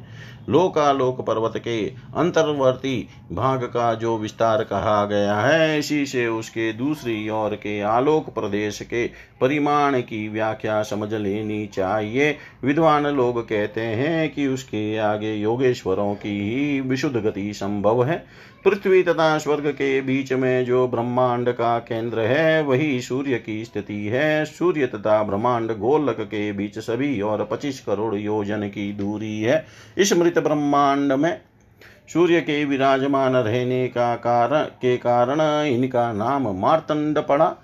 लोकालोक 0.48 1.20
पर्वत 1.20 1.52
के 1.56 1.86
अंतर्वर्ती 2.16 3.08
भाग 3.32 3.64
का 3.64 3.94
जो 3.94 4.18
विस्तार 4.18 4.64
कहा 4.64 5.04
गया 5.06 5.36
है, 5.36 5.78
इसी 5.78 6.06
से 6.06 6.26
उसके 6.26 6.72
दूसरी 6.72 7.28
ओर 7.28 7.54
के 7.54 7.80
आलोक 7.80 8.34
प्रदेश 8.34 8.80
के 8.82 9.10
परिमाण 9.40 10.00
की 10.00 10.28
व्याख्या 10.28 10.82
समझ 10.82 11.14
लेनी 11.14 11.66
चाहिए। 11.66 12.36
विद्वान 12.64 13.06
लोग 13.06 13.48
कहते 13.48 13.80
हैं 13.80 14.30
कि 14.30 14.46
उसके 14.46 14.96
आगे 14.96 15.34
योगेश्वरों 15.34 16.14
की 16.14 16.40
ही 16.50 16.80
विशुद्ध 16.80 17.16
गति 17.16 17.52
संभव 17.52 18.04
है। 18.04 18.24
पृथ्वी 18.64 19.02
तथा 19.02 19.36
स्वर्ग 19.38 19.66
के 19.68 20.00
बीच 20.00 20.32
में 20.32 20.64
जो 20.64 20.86
ब्रह्मांड 20.88 21.50
का 21.52 21.78
केंद्र 21.78 22.20
है, 22.20 22.62
वही 22.62 23.00
सूर्य 23.00 23.38
की 23.38 23.64
स्थिति 23.64 24.06
है। 24.06 24.44
सूर्य 24.44 24.86
तथा 24.86 25.22
ब्रह्मांड 25.22 25.72
गोलक 25.78 26.20
के 26.20 26.52
बीच 26.52 26.78
सभी 26.78 27.20
और 27.20 27.44
पच्चीस 27.44 27.80
करोड़ 27.80 28.14
योजन 28.14 28.68
की 28.68 28.92
दूरी 28.92 29.40
है। 29.40 29.64
इस 29.98 30.12
मृत 30.12 30.38
ब्रह्मांड 30.38 31.12
में 31.12 31.40
सूर्य 32.12 32.40
के 32.40 32.64
विराजमान 32.64 33.36
रहने 33.36 33.86
का 33.88 34.14
कारण 34.16 34.64
के 34.80 34.96
कारण 34.96 35.40
इनका 35.66 36.12
नाम 36.12 36.48
मार्तंड 36.56 37.18
पड़ा 37.18 37.54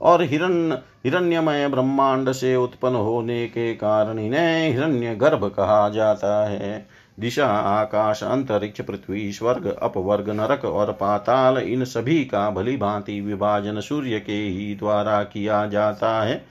और 0.00 0.22
हिरण 0.22 0.72
हिरण्यमय 1.04 1.68
ब्रह्मांड 1.68 2.32
से 2.32 2.54
उत्पन्न 2.56 2.94
होने 2.94 3.46
के 3.46 3.74
कारण 3.74 4.18
इन्हें 4.18 4.72
हिरण्य 4.72 5.14
गर्भ 5.14 5.44
कहा 5.56 5.88
जाता 5.88 6.48
है। 6.48 6.86
दिशा, 7.20 7.46
आकाश, 7.46 8.22
अंतरिक्ष, 8.22 8.80
पृथ्वी, 8.80 9.32
स्वर्ग, 9.32 9.76
अपवर्ग, 9.82 10.30
नरक 10.30 10.64
और 10.64 10.92
पाताल, 10.92 11.58
इन 11.58 11.84
सभी 11.84 12.24
का 12.24 12.50
भली 12.50 12.76
भांति 12.76 13.20
विभाजन 13.20 13.80
सूर्य 13.80 14.20
के 14.20 14.32
ही 14.32 14.74
द्वारा 14.74 15.22
किया 15.22 15.66
जाता 15.66 16.22
है। 16.22 16.44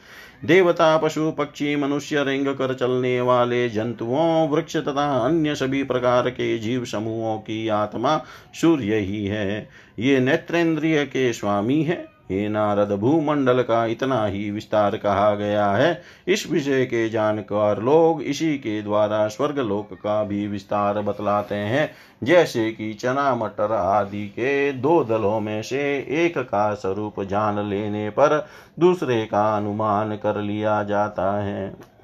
देवता, 0.45 0.97
पशु, 0.97 1.31
पक्षी, 1.31 1.75
मनुष्य, 1.75 2.23
रेंग, 2.23 2.47
कर 2.47 2.73
चलने 2.73 3.21
वाले 3.21 3.69
जंतुओं, 3.69 4.49
वृक्ष 4.49 4.77
तथा 4.77 5.17
अन्य 5.17 5.55
सभी 5.55 5.83
प्रकार 5.83 6.29
के 6.29 6.57
जीव 6.57 6.85
समूहों 6.85 7.37
की 7.37 7.67
आत्मा 7.67 8.21
सूर्य 8.61 8.95
ही 8.95 9.25
है। 9.25 9.69
ये 9.99 10.19
नेत्रेंद्रिय 10.19 11.05
के 11.05 11.33
स्वामी 11.33 11.83
है। 11.83 12.16
हे 12.31 12.49
नारद, 12.49 12.91
भूमंडल 12.91 13.61
का 13.61 13.85
इतना 13.85 14.25
ही 14.25 14.51
विस्तार 14.51 14.97
कहा 14.97 15.35
गया 15.35 15.71
है। 15.71 16.01
इस 16.27 16.51
विषय 16.51 16.85
के 16.85 17.09
जानकार 17.09 17.81
लोग 17.81 18.21
इसी 18.21 18.57
के 18.57 18.81
द्वारा 18.81 19.27
स्वर्ग 19.27 19.59
लोक 19.59 19.93
का 19.93 20.23
भी 20.23 20.47
विस्तार 20.47 21.01
बतलाते 21.01 21.55
हैं। 21.55 21.91
जैसे 22.23 22.71
कि 22.71 22.93
चना 22.93 23.35
मटर 23.35 23.71
आदि 23.71 24.27
के 24.27 24.73
दो 24.73 25.03
दलों 25.03 25.39
में 25.39 25.61
से 25.61 25.81
एक 26.09 26.37
का 26.37 26.73
स्वरूप 26.73 27.23
जान 27.23 27.59
लेने 27.59 28.09
पर 28.09 28.47
दूसरे 28.79 29.25
का 29.25 29.57
अनुमान 29.57 30.15
कर 30.15 30.41
लिया 30.41 30.83
जाता 30.83 31.43
है। 31.43 31.96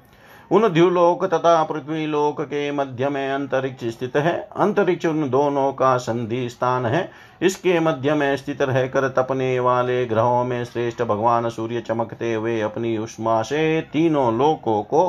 उन 0.50 0.68
द्युलोक 0.68 1.24
तथा 1.24 1.62
पृथ्वी 1.62 2.06
लोक 2.06 2.40
के 2.40 2.70
मध्य 2.72 3.08
में 3.08 3.30
अंतरिक्ष 3.30 3.84
स्थित 3.84 4.16
है। 4.16 4.36
अंतरिक्ष 4.56 5.06
उन 5.06 5.28
दोनों 5.30 5.72
का 5.72 5.96
संधि 5.96 6.48
स्थान 6.48 6.86
है। 6.86 7.10
इसके 7.42 7.80
मध्य 7.80 8.14
में 8.14 8.36
स्थित 8.36 8.62
रहकर 8.62 9.08
तपने 9.08 9.58
वाले 9.60 10.04
ग्रहों 10.06 10.44
में 10.44 10.64
श्रेष्ठ 10.64 11.02
भगवान 11.02 11.48
सूर्य 11.48 11.80
चमकते 11.80 12.34
हुए 12.34 12.60
अपनी 12.60 12.96
उष्मा 12.98 13.40
से 13.42 13.80
तीनों 13.92 14.32
लोकों 14.38 14.82
को 14.82 15.08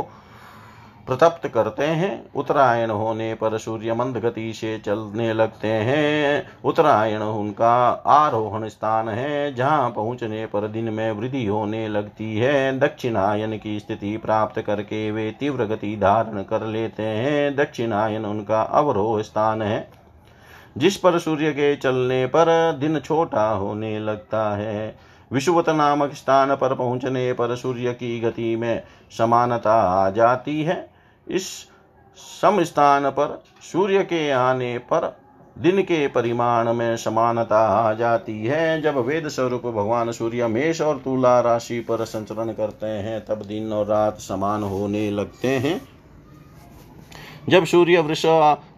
प्रतप्त 1.07 1.47
करते 1.47 1.83
हैं। 1.83 2.25
उत्तरायण 2.35 2.89
होने 2.89 3.33
पर 3.33 3.57
सूर्य 3.57 3.93
मंद 3.93 4.17
गति 4.17 4.51
से 4.53 4.77
चलने 4.77 5.33
लगते 5.33 5.67
हैं। 5.67 6.47
उत्तरायण 6.65 7.21
उनका 7.21 7.75
आरोहण 8.07 8.67
स्थान 8.67 9.09
है, 9.09 9.53
जहाँ 9.55 9.89
पहुँचने 9.89 10.45
पर 10.45 10.67
दिन 10.67 10.89
में 10.89 11.11
वृद्धि 11.11 11.45
होने 11.45 11.87
लगती 11.87 12.37
है। 12.37 12.79
दक्षिणायन 12.79 13.57
की 13.57 13.79
स्थिति 13.79 14.15
प्राप्त 14.17 14.61
करके 14.61 15.09
वे 15.11 15.29
तीव्र 15.39 15.65
गति 15.65 15.95
धारण 15.95 16.41
कर 16.43 16.65
लेते 16.65 17.03
हैं। 17.03 17.55
दक्षिणायन 17.55 18.25
उनका 18.25 18.61
अवरोह 18.61 19.21
स्थान 19.21 19.61
है, 19.61 19.87
जिस 20.77 20.97
पर 20.97 21.19
सूर्य 21.19 21.51
के 21.51 21.75
चलने 21.75 22.25
पर 22.25 22.77
दिन 22.79 22.99
छोटा 22.99 23.49
होने 23.49 23.99
लगता 23.99 24.49
है। 24.55 24.95
विश्वत 25.31 25.69
नामक 25.69 26.13
स्थान 26.13 26.55
पर 26.55 26.73
पहुँचने 26.75 27.31
पर 27.33 27.55
सूर्य 27.55 27.93
की 27.93 28.19
गति 28.19 28.55
में 28.55 28.83
समानता 29.17 29.73
आ 29.73 30.09
जाती 30.09 30.61
है। 30.63 30.94
इस 31.31 31.67
सम 32.17 32.63
स्थान 32.63 33.09
पर, 33.09 33.43
सूर्य 33.61 34.03
के 34.03 34.31
आने 34.31 34.77
पर, 34.77 35.17
दिन 35.57 35.81
के 35.81 36.07
परिमाण 36.07 36.73
में 36.73 36.97
समानता 36.97 37.67
आ 37.67 37.93
जाती 37.93 38.45
है। 38.45 38.81
जब 38.81 38.97
वेद 38.97 39.27
स्वरूप 39.27 39.61
भगवान 39.61 40.11
सूर्य 40.11 40.47
मेष 40.47 40.81
और 40.81 40.97
तुला 40.97 41.39
राशि 41.39 41.79
पर 41.79 42.05
संचरण 42.05 42.51
करते 42.53 42.85
हैं, 42.85 43.25
तब 43.25 43.35
दिन 43.35 43.73
और 43.73 43.85
रात 43.85 44.19
समान 44.19 44.63
होने 44.63 45.11
लगते 45.11 45.47
हैं। 45.47 45.81
जब 47.49 47.65
सूर्य 47.65 47.99
वृष 47.99 48.25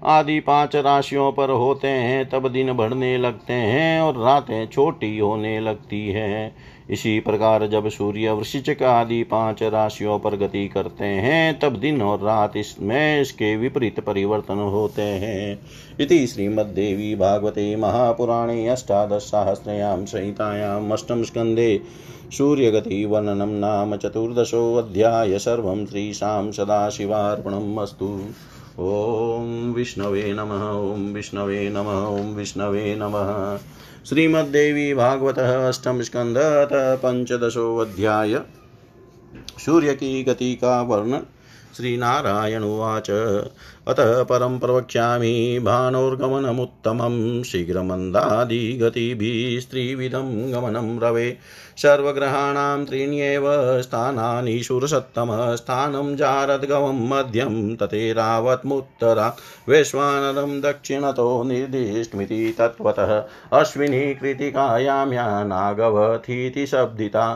आदि 0.04 0.39
पाँच 0.39 0.76
राशियों 0.76 1.32
पर 1.32 1.50
होते 1.50 1.88
हैं, 1.88 2.30
तब 2.30 2.48
दिन 2.48 2.74
बढ़ने 2.74 3.18
लगते 3.18 3.54
हैं 3.54 4.02
और 4.02 4.18
रातें 4.18 4.68
छोटी 4.68 5.20
होने 5.20 5.60
लगती 5.60 6.10
हैं। 6.10 6.56
इसी 6.89 7.19
प्रकार 7.19 7.67
जब 7.67 7.89
सूर्य 7.89 8.31
वृश्चिक 8.31 8.83
आदि 8.83 9.23
पाँच 9.23 9.63
राशियों 9.63 10.19
पर 10.19 10.35
गति 10.35 10.67
करते 10.67 11.05
हैं, 11.05 11.59
तब 11.59 11.75
दिन 11.75 12.01
और 12.01 12.19
रात 12.19 12.57
इसमें 12.57 13.21
इसके 13.21 13.57
विपरीत 13.57 13.99
परिवर्तन 13.99 14.57
होते 14.57 15.01
हैं। 15.01 15.59
इति 15.99 16.27
श्रीमद्देवी 16.27 17.15
भागवते 17.15 17.75
महापुराणे 17.75 18.67
अष्टादशसाहस्रयां 18.67 20.05
संहितायाम् 20.05 20.91
अष्टम 20.91 21.23
स्कन्धे 21.23 21.81
सूर्यगतिवर्णनं 22.38 23.59
नाम 23.59 23.95
चतुर्दशोऽध्याय 23.95 25.39
सर्वं 25.39 25.85
श्रीशां 25.85 26.51
सदाशिवार्पणम् 26.51 27.77
अस्तु। 27.79 28.19
ॐ 28.79 29.73
विष्णवे 29.73 30.33
नमः, 30.33 30.69
ॐ 30.71 31.13
विष्णवे 31.13 31.69
नमः, 31.69 32.05
ॐ 32.05 32.35
विष्णवे 32.35 32.95
नमः। 32.95 33.59
श्रीमद्देवी 34.10 34.93
भागवत 34.93 35.39
अष्टम 35.39 36.01
स्कंद 36.01 36.38
पंचदशोऽध्याय 37.03 38.39
सूर्य 39.66 39.93
की 39.93 40.24
गति 40.24 40.55
का 40.55 40.82
वर्णन 40.82 41.22
श्रीनारायण 41.78 42.64
उवाच। 42.64 43.10
अतः 43.88 44.24
परं 44.24 44.60
प्रवक्ष्यामि 44.60 45.60
भानोर्गमनमुत्तमं। 45.64 47.43
शीघ्रमन्दादिगतिभिः 47.43 49.60
स्त्रीविधं 49.60 50.53
गमनम 50.53 50.99
रवे। 51.03 51.38
सर्वग्रहाणां 51.82 52.84
त्रीण्येव 52.86 53.45
स्थानानि 53.82 54.61
शूरसत्तमस्थानं 54.63 56.15
जारद्गवं 56.15 57.07
मध्यं 57.09 57.75
ततेरावत्मुत्तरा 57.82 59.28
वैश्वानरं 59.69 60.59
दक्षिणतो 60.61 61.28
निर्दिष्टमिति 61.43 62.55
तत्त्वतः 62.59 63.13
अश्विनी 63.59 64.13
कृतिकायां 64.13 65.13
या 65.13 65.28
नागवथीति 65.43 66.65
शब्दिता 66.67 67.28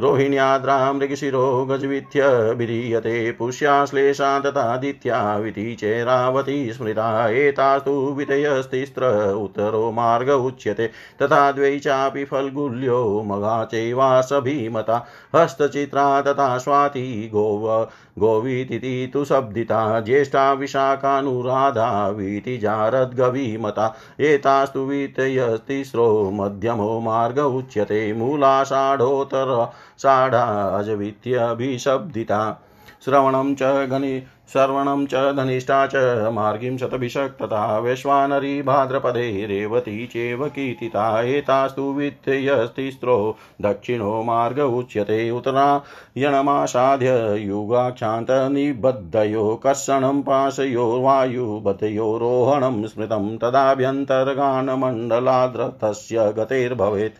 रोहिण्याद्रां 0.00 0.94
मृगशिरो 0.94 1.64
गजवीथ्य 1.64 2.28
विधीयते 2.52 3.32
पुष्याश्लेषा 3.32 4.40
तथादित्याविति 4.40 5.74
चेरावती 5.74 6.72
स्मृता, 6.72 7.28
एतास्तु 7.28 7.90
वितयस्तिस्त्र 7.90 9.32
उत्तरो 9.32 9.90
मार्ग 9.92 10.30
उच्यते, 10.30 10.86
तथा 11.22 11.52
द्वै 11.52 11.78
चापि 11.78 12.24
फल्गुल्यो 12.24 13.22
मगा 13.22 13.64
चैवासभिमता 13.64 15.06
हस्तचित्रा 15.34 16.22
तथा 16.22 16.58
स्वाति 16.58 17.30
गोव 17.32 17.84
गोवीतिथि 18.18 19.10
तु 19.12 19.24
शब्दिता, 19.24 20.00
ज्येष्ठा 20.00 20.52
विशाखानुराधा 20.52 22.08
वीतिजारद्गवीमता 22.08 23.96
एतास्तु 24.20 24.80
वीतयस्तिस्रो 24.80 26.30
मध्यमो 26.30 27.00
मार्ग 27.00 27.38
उच्यते, 27.38 28.12
मूलाषाढोत्तर, 28.12 29.72
षाढाजवित्यभिशब्दिता। 29.98 32.62
श्रवणं 33.04 33.54
च 33.54 33.86
घनि 33.86 34.22
श्रवणं 34.52 35.06
च 35.06 35.14
धनिष्ठा 35.14 35.86
च 35.86 36.28
मार्गीं 36.32 36.76
शतभिषक्तता, 36.76 37.78
वैश्वानरी 37.78 38.62
भाद्रपदे 38.62 39.46
रेवती 39.46 40.06
चेव 40.06 40.48
कीर्तिता, 40.48 41.22
एतास्तु 41.22 41.82
वित्तयस्तिस्रो, 41.82 43.36
दक्षिणो 43.62 44.22
मार्ग 44.22 44.58
उच्यते 44.58 45.30
उत्तरायणमासाद्य 45.30 47.38
युगाक्षान्तनिबद्धयो, 47.38 49.56
कर्षणं 49.56 50.22
पाशयोर्वायुबद्धयोरोहणं 50.22 52.86
स्मृतं, 52.86 53.38
तदाभ्यन्तर्गानमण्डलाद्रथस्य 53.38 56.32
गतेर्भवेत्। 56.32 57.14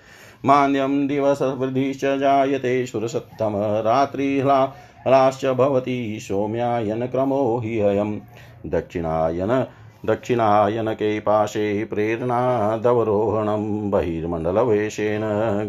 मान्यं 0.44 1.06
दिवसवृद्धिश्च 1.06 2.18
जायते 2.18 2.86
सुरसत्तम 2.86 3.52
रात्रिह्लाश्च 5.06 5.58
भवति 5.58 6.18
सौम्यायनक्रमो 6.20 7.58
हि 7.58 7.80
अयं 7.80 8.18
दक्षिणायन 8.66 9.66
दक्षिणायनके 10.06 11.20
पाशे 11.20 11.84
प्रेरणादवरोहणं 11.84 13.90
बहिर्मण्डलवेशेन 13.90 15.22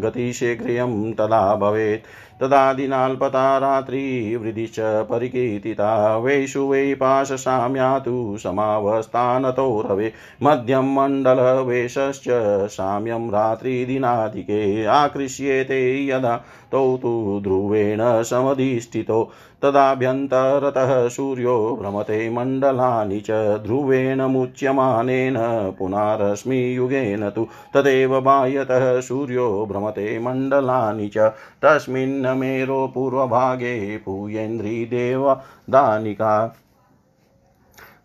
गतिशीघ्रियं 0.04 1.12
तदा 1.12 1.56
भवेत्। 1.56 2.02
तदादिनाल्पता 2.40 3.58
रात्रिवृदिश्च 3.58 4.76
परिकीर्तिता 4.80 6.18
वैषु 6.18 6.62
वै 6.62 6.94
पाशसाम्या 6.94 7.98
तु 7.98 8.36
समावस्थानतो 8.38 9.86
रवे। 9.90 10.12
मध्यं 10.42 10.94
मण्डलवेशश्च 10.94 12.24
साम्यं 12.70 13.30
रात्रिदिनाधिके 13.30 14.84
आकृष्येते 14.84 15.80
यदा 16.06 16.36
तौ 16.72 16.96
तु 16.96 17.40
ध्रुवेण 17.42 18.22
समधिष्ठितो। 18.22 19.30
तदाभ्यन्तरतः 19.62 21.08
सूर्यो 21.08 21.78
भ्रमते 21.80 22.30
मण्डलानि 22.30 23.20
च 23.20 23.60
ध्रुवेण 23.64 24.22
मुच्यमानेन 24.22 25.34
पुनरश्मियुगेन 25.78 27.30
तु 27.30 27.46
तदेव 27.74 28.20
बाह्यतः 28.20 29.00
सूर्यो 29.00 29.66
भ्रमते 29.66 30.18
मण्डलानि 30.18 31.08
च। 31.08 31.32
तस्मिन् 31.62 32.36
मेरो 32.36 32.92
पूर्वभागे 32.94 33.96
पूयेन्द्रिदेवदानिका 33.96 36.56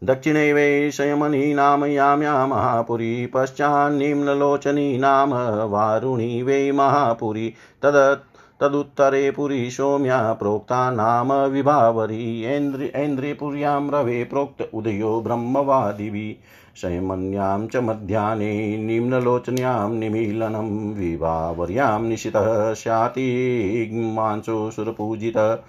दक्षिणे 0.03 0.53
वै 0.53 0.91
शयमनी 0.91 1.53
नाम 1.53 1.85
याम्या 1.85 2.47
महापुरी, 2.47 3.25
पश्चान्निम्नलोचनी 3.25 4.97
नाम 4.97 5.33
वारुणी 5.71 6.43
वै 6.43 6.71
महापुरी। 6.71 7.53
तद 7.83 8.19
तदुत्तरे 8.61 9.31
पुरी 9.31 9.71
सौम्या 9.71 10.33
प्रोक्ता 10.33 10.91
नाम 10.91 11.33
विभावरी। 11.33 12.43
ऐन्द्रिपुर्यां 12.45 13.91
रवे 13.91 14.23
प्रोक्त 14.23 14.69
उदयो 14.73 15.21
ब्रह्मवादिभिः 15.21 16.59
शयमन्यां 16.81 17.67
च 17.67 17.77
मध्याह्ने 17.77 18.77
निम्नलोचन्यां 18.77 19.91
निमीलनं 19.91 20.93
विभावर्यां 20.93 22.01
निशितः 22.01 22.73
स्यातिग्मांसो 22.73 24.71
सुरपूजितः। 24.71 25.59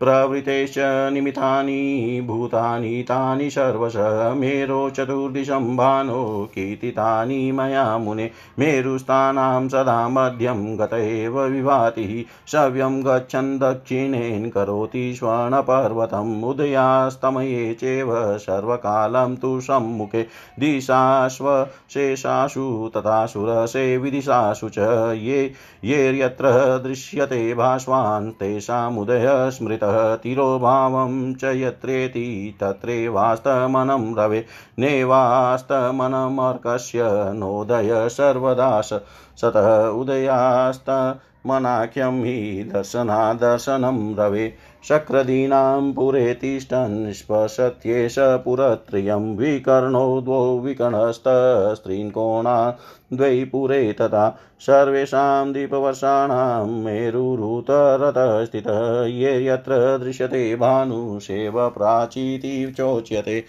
प्रवृतेश्च 0.00 1.10
निमितानि, 1.12 2.22
भूतानि, 2.26 3.02
तानि 3.02 3.50
सर्वश, 3.50 3.92
मेरो 4.36 4.90
चतुर्दिशं 4.90 5.76
भानो 5.76 6.50
कीर्तितानि 6.54 7.52
मया 7.52 7.98
मुने। 7.98 8.30
मेरुस्थानां 8.58 9.68
सदा 9.68 10.08
मध्यं 10.08 10.78
गत 10.78 10.92
एव 10.92 11.40
विभाति 11.40 12.26
सव्यं 12.46 13.02
गच्छन् 13.02 13.58
दक्षिणेन 13.58 14.50
करोति 14.50 15.14
स्वर्णपर्वतम्। 15.14 16.44
उदयास्तमये 16.44 17.74
चैव 17.74 18.38
सर्वकालं 18.38 19.36
तु 19.36 19.60
सम्मुखे। 19.60 20.26
दिशाश्वशेषासु 20.58 22.90
तथा 22.96 23.26
सुरसे 23.26 23.98
विदिशासु 23.98 24.68
च 24.68 25.12
ये, 25.16 25.52
येर्यत्र 25.84 26.82
दृश्यते 26.86 27.54
भास्वान् 27.54 28.30
तेषामुदय 28.30 29.26
स्मृतः 29.28 29.85
तिरोभावं 30.16 31.34
च 31.34 31.44
यत्रेति 31.44 32.56
तत्रैवास्तमनं 32.60 34.16
रवे। 34.16 34.46
नेवास्तमनमर्कस्य 34.78 37.32
नोदय 37.34 38.08
सर्वदा 38.08 38.80
सतः 38.80 39.88
उदयास्तमनाख्यं 39.88 42.24
हि 42.24 42.70
दर्शनादर्शनं 42.74 44.16
रवे। 44.16 44.54
शक्रदीनां 44.88 45.92
पुरे 45.92 46.34
तिष्ठन् 46.34 47.12
स्पशत्येष 47.12 48.14
पुरत्रयं 48.18 49.36
विकर्णो 49.36 50.20
द्वौ 50.20 50.58
विकर्णस्तस्त्रीन्कोणा 50.58 52.78
द्वै 53.12 53.44
पुरे 53.44 53.92
तथा 53.92 54.38
सर्वेषां 54.60 55.52
दीपवर्षाणां 55.52 56.66
मेरुरुतरतस्थितः। 56.66 59.04
ये 59.04 59.46
यत्र 59.46 59.98
दृश्यते 59.98 60.56
भानुषेव 60.56 61.68
प्राचीति 61.68 62.74
चोच्यते, 62.76 63.44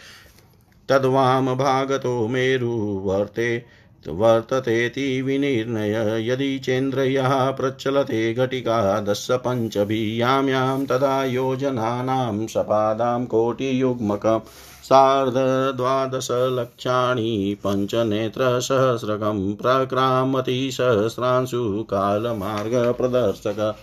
तद्वामभागतो 0.90 2.28
मेरुवर्ते 2.28 3.77
वर्ततेति 4.10 5.22
विनिर्णय। 5.22 6.28
यदि 6.28 6.60
चेन्द्रयः 6.60 7.52
प्रचलते 7.52 8.34
घटिका 8.34 9.00
दशपञ्चभियाँ 9.00 10.44
यां 10.44 10.86
तदा 10.86 11.24
योजनानां 11.24 12.48
सपादां 12.48 13.26
कोटियुग्मकम् 13.26 14.50
सार्धद्वादशलक्षाणि 14.84 17.58
पञ्चनेत्रसहस्रकं 17.66 19.56
प्रक्रामति 19.56 20.72
सहस्रांशु 20.72 21.86
कालमार्गप्रदर्शक। 21.90 23.76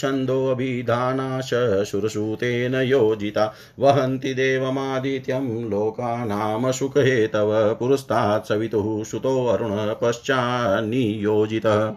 छन्दोऽभिधानाश 0.09 1.51
सुरसूतेन 1.91 2.75
योजिता। 2.75 3.55
वहन्ति 3.79 4.35
देवमादित्यं 4.35 5.71
लोकानां 5.71 6.73
सुखहेतव। 6.73 7.77
पुरस्तात् 7.81 8.49
सवितुः 8.49 9.05
सुतोऽरुण 9.05 9.73
पश्चान्नियोजितः। 9.73 11.93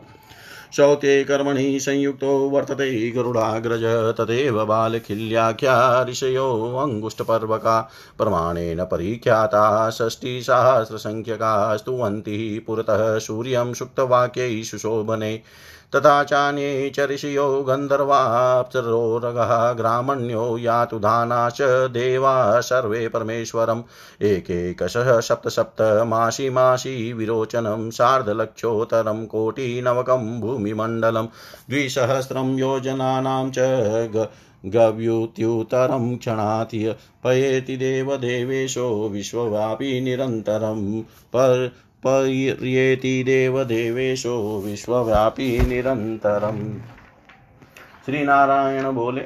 शौते 0.78 1.24
कर्मणि 1.24 1.80
संयुक्तो 1.80 2.50
वर्तते 2.50 3.12
गरुडाग्रज। 3.12 4.16
तदेव 4.18 4.66
बालखिल्याख्या 4.66 6.06
ऋषयो 6.10 6.78
अङ्गुष्ठपर्वका 6.78 7.90
प्रमाणेन 8.18 8.84
परिख्याता 8.84 9.90
षष्टिसहस्रसङ्ख्यका 9.90 11.78
स्तुवन्ति 11.78 12.64
पुरतः 12.68 13.20
सूर्यं 13.20 13.74
सुक्तवाक्यै 13.74 14.64
सुशोभने। 14.64 15.42
तथा 15.96 16.24
चान्ये 16.24 16.90
च 16.90 17.00
ऋषयो 17.00 17.64
गन्धर्वाप्सरोरगः 17.64 19.74
ग्रामण्यो 19.74 20.58
यातु 20.58 21.00
धानाश्च 21.00 21.92
देवा 21.92 22.62
सर्वे 22.62 23.08
परमेश्वरम्। 23.08 23.82
एकैकशः 24.22 25.20
सप्त 25.20 25.50
सप्त 25.50 26.04
मासि 26.08 26.50
मासि 26.50 27.14
विरोचनं 27.14 27.90
सार्धलक्षोत्तरं 27.90 29.26
कोटिनवकं 29.26 30.42
भूमिमण्डलं 30.42 31.28
द्विसहस्रं 31.70 32.58
योजनानां 32.58 33.50
च 33.50 34.30
गव्युत्युतरं 34.66 36.18
क्षणाति 36.18 36.96
पयेति 37.24 37.78
देवदेवेशो 37.78 39.10
विश्वव्यापी 39.10 40.02
निरन्तरं। 40.02 41.02
पर 41.02 41.72
पर्येति 42.04 43.24
देवदेवेशो 43.24 44.62
विश्वव्यापी 44.66 45.60
निरंतरम 45.60 46.58
श्री 48.06 48.24
नारायण 48.24 48.92
बोले, 48.92 49.22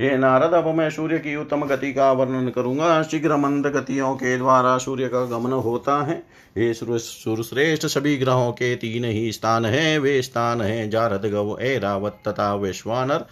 हे 0.00 0.16
नारद, 0.16 0.52
अब 0.54 0.66
मैं 0.68 0.88
सूर्य 0.90 1.18
की 1.18 1.34
उत्तम 1.36 1.64
गति 1.64 1.92
का 1.92 2.10
वर्णन 2.12 2.48
करूँगा। 2.48 3.02
शीघ्र 3.02 3.36
मंद 3.36 3.66
गतियों 3.66 4.14
के 4.14 4.36
द्वारा 4.38 4.76
सूर्य 4.78 5.08
का 5.08 5.24
गमन 5.24 5.52
होता 5.52 5.96
है। 6.04 6.16
हे 6.58 6.72
सुरश्रेष्ठ, 6.74 7.86
सभी 7.86 8.16
ग्रहों 8.16 8.52
के 8.52 8.74
तीन 8.76 9.04
ही 9.04 9.32
स्थान 9.32 9.66
है। 9.66 9.98
वे 9.98 10.20
स्थान 10.22 10.60
है 10.60 10.88
जारद 10.90 11.26
गव 11.26 11.58
एरावत 11.60 12.18
तथा 12.28 12.54
वैश्वानर। 12.54 13.24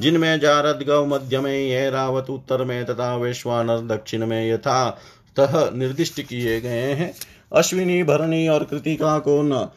जिनमें 0.00 0.40
जारद 0.40 0.84
गव 0.88 1.06
मध्य 1.06 1.40
में 1.40 1.52
एरावत 1.52 2.30
उत्तर 2.30 2.64
में 2.64 2.84
तथा 2.84 3.16
वैश्वानर 3.16 3.78
दक्षिण 3.86 4.26
में 4.26 4.52
यथा 4.52 4.90
तह 5.36 5.70
निर्दिष्ट 5.74 6.20
किए 6.20 6.60
गए 6.60 6.92
हैं। 6.92 7.12
अश्विनी 7.52 8.02
भरणी 8.02 8.46
और 8.48 8.64
कृतिका 8.64 9.18
को 9.18 9.40
न 9.42 9.68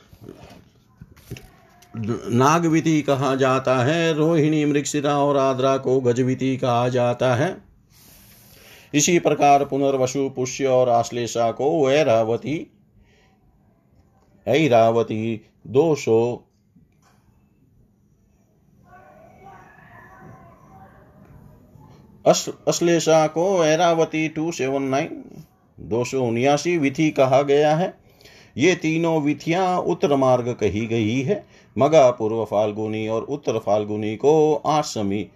नागविति 2.34 3.02
कहा 3.02 3.36
जाता 3.36 3.78
है, 3.78 4.14
रोहिणी 4.14 4.66
मृक्षिरा 4.66 5.18
और 5.18 5.38
आद्रा 5.38 5.78
को 5.78 6.00
गजविति 6.00 6.58
कहा 6.58 6.90
जाता 6.90 7.34
है। 7.36 7.58
इसी 8.94 9.18
प्रकार 9.20 9.66
पुनर्वसु 9.66 10.30
पुष्य 10.30 10.66
और 10.66 10.90
आश्लेषा 10.90 11.52
को 11.52 11.86
वैरावती, 11.88 12.56
ऐरावती 14.48 15.42
दो 15.68 15.96
सौ 15.96 16.44
अश्लेषा 22.26 23.26
को 23.28 23.66
ऐरावती 23.66 24.28
टू 24.28 24.52
सेवन 24.52 24.84
नाइन 24.84 25.24
दो 25.80 26.04
सौ 26.04 26.22
उन्यासी 26.22 26.78
विधि 26.78 27.10
कहा 27.12 27.42
गया 27.42 27.76
है। 27.76 27.94
ये 28.58 28.76
तीनों 28.76 29.22
विथियाँ 29.22 29.78
उत्तर 29.78 30.16
मार्ग 30.16 30.50
कही 30.54 30.86
गई 30.86 31.22
है। 31.22 31.44
मगा 31.78 32.10
पूर्व 32.12 32.44
फाल्गुनी 32.46 33.08
और 33.08 33.22
उत्तर 33.22 33.60
फाल्गुनी 33.60 34.16
को 34.16 34.56
आसमी 34.56 35.28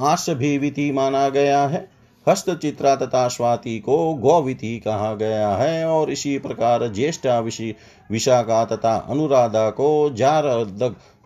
आस 0.00 0.26
भी 0.30 0.56
विधि 0.58 0.90
माना 0.92 1.28
गया 1.28 1.66
है। 1.66 1.88
हस्त 2.26 2.50
चित्रा 2.50 2.94
तथा 2.96 3.26
स्वाति 3.28 3.78
को 3.78 4.14
गौविति 4.14 4.78
कहा 4.78 5.14
गया 5.14 5.48
है 5.48 5.86
और 5.86 6.10
इसी 6.10 6.38
प्रकार 6.38 6.86
ज्येष्ठा 6.88 7.38
विशाखा 7.40 8.64
तथा 8.64 8.96
अनुराधा 9.10 9.68
को 9.70 10.10
जार 10.10 10.44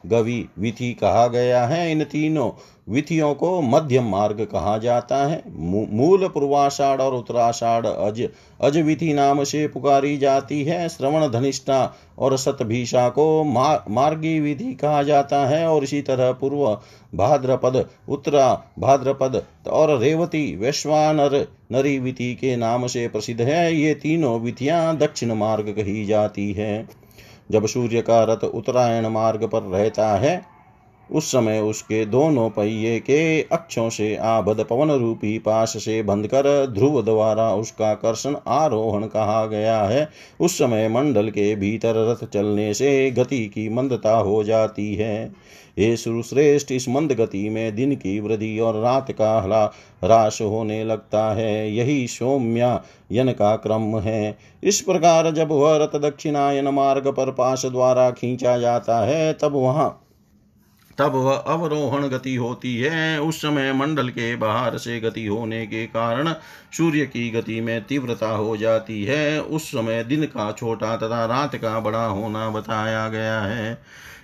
गवि 0.05 0.45
विधि 0.59 0.93
कहा 0.95 1.27
गया 1.27 1.65
है। 1.67 1.91
इन 1.93 2.05
तीनों 2.05 2.51
विधियों 2.89 3.35
को 3.35 3.61
मध्यम 3.63 4.05
मार्ग 4.05 4.41
कहा 4.45 4.77
जाता 4.79 5.17
है। 5.27 5.43
मूल 5.49 6.27
पूर्वाषाढ़ 6.29 7.01
और 7.01 7.15
उत्तराषाढ़ 7.15 7.87
अज 7.87 8.21
अज 8.61 8.79
विधि 8.79 9.13
नाम 9.13 9.43
से 9.45 9.67
पुकारी 9.69 10.17
जाती 10.17 10.63
है। 10.65 10.89
श्रवण 10.89 11.29
धनिष्ठा 11.29 11.95
और 12.19 12.37
सतभीषा 12.37 13.09
को 13.09 13.45
मा, 13.45 13.85
मार्गी 13.91 14.39
विधि 14.41 14.73
कहा 14.75 15.03
जाता 15.03 15.47
है 15.47 15.67
और 15.69 15.85
इसी 15.85 16.03
तरह 16.03 16.33
पूर्व 16.33 16.65
भाद्रपद 17.15 17.85
उत्तरा 18.09 18.53
भाद्रपद 18.79 19.43
और 19.69 19.99
रेवती 19.99 20.57
वैश्वानर 20.57 21.47
नरी 21.73 21.99
विधि 21.99 22.35
के 22.35 22.57
नाम 22.57 22.87
से 22.87 23.07
प्रसिद्ध 23.09 23.41
है। 23.41 23.75
ये 23.75 23.95
तीनों 23.95 24.39
विधियाँ 24.41 24.97
दक्षिण 24.97 25.33
मार्ग 25.35 25.69
कही 25.71 26.05
जाती 26.05 26.53
है। 26.53 27.00
जब 27.51 27.67
सूर्य 27.67 28.03
का 28.03 28.25
रथ 28.25 28.45
उत्तरायण 28.45 29.07
मार्ग 29.07 29.45
पर 29.45 29.63
रहता 29.63 30.09
है, 30.09 30.61
उस 31.11 31.33
समय 31.33 31.61
उसके 31.61 32.07
दोनों 32.07 32.51
पहिए 32.51 33.01
के 33.01 33.43
अक्षों 33.43 33.91
से 33.91 34.17
आबद 34.17 34.67
पवन 34.71 34.91
रूपी 34.91 35.39
पास 35.39 35.73
से 35.77 36.03
बंधकर 36.03 36.67
ध्रुव 36.67 37.03
द्वारा 37.03 37.55
उसका 37.55 37.95
कर्षण 37.95 38.37
आरोहण 38.49 39.07
कहा 39.07 39.47
गया 39.47 39.83
है। 39.83 40.09
उस 40.41 40.59
समय 40.59 40.89
मंडल 40.89 41.29
के 41.29 41.57
भीतर 41.57 41.95
रथ 41.97 42.27
चलने 42.29 42.75
से 42.75 43.11
गति 43.11 43.47
की 43.47 43.69
मंदता 43.69 44.17
हो 44.17 44.45
जाती 44.45 44.95
है। 44.95 45.33
हे 45.81 45.97
सुरश्रेष्ठ 45.97 46.73
इस 46.73 46.89
मंद 46.89 47.13
गति 47.13 47.49
में 47.49 47.75
दिन 47.77 47.95
की 47.95 48.19
वृद्धि 48.21 48.59
और 48.59 48.81
रात 48.81 49.11
का 49.13 49.41
हला 49.41 49.65
ह्रास 50.05 50.39
होने 50.41 50.85
लगता 50.85 51.25
है। 51.35 51.73
यही 51.73 52.07
सौम्या 52.07 52.83
यन 53.13 53.33
का 53.33 53.57
क्रम 53.57 53.99
है। 53.99 54.39
इस 54.65 54.81
प्रकार 54.81 55.31
जब 55.31 55.49
वह 55.49 55.77
रथ 55.77 55.99
दक्षिणायन 55.99 56.69
मार्ग 56.69 57.09
पर 57.09 57.31
पास 57.31 57.67
द्वारा 57.67 58.11
खींचा 58.11 58.59
जाता 58.59 58.99
है, 59.07 59.33
तब 59.33 59.53
वहाँ, 59.53 60.07
तब 60.99 61.15
वह 61.15 61.35
अवरोहण 61.35 62.09
गति 62.09 62.35
होती 62.35 62.77
है। 62.77 63.21
उस 63.21 63.43
समय 63.43 63.73
मंडल 63.73 64.09
के 64.09 64.37
बाहर 64.37 64.79
से 64.79 65.01
गति 65.01 65.27
होने 65.27 65.67
के 65.67 65.87
कारण 65.87 66.33
सूर्य 66.73 67.07
की 67.07 67.31
गति 67.31 67.61
में 67.61 67.85
तीव्रता 67.85 68.29
हो 68.29 68.57
जाती 68.57 69.05
है। 69.05 69.41
उस 69.43 69.69
समय 69.69 70.05
दिन 70.05 70.25
का 70.25 70.53
छोटा 70.53 70.97
तथा 70.97 71.25
रात 71.27 71.57
का 71.57 71.81
बड़ा 71.81 72.05
होना 72.07 72.51
बताया 72.51 73.09
गया 73.09 73.41
है। 73.41 73.79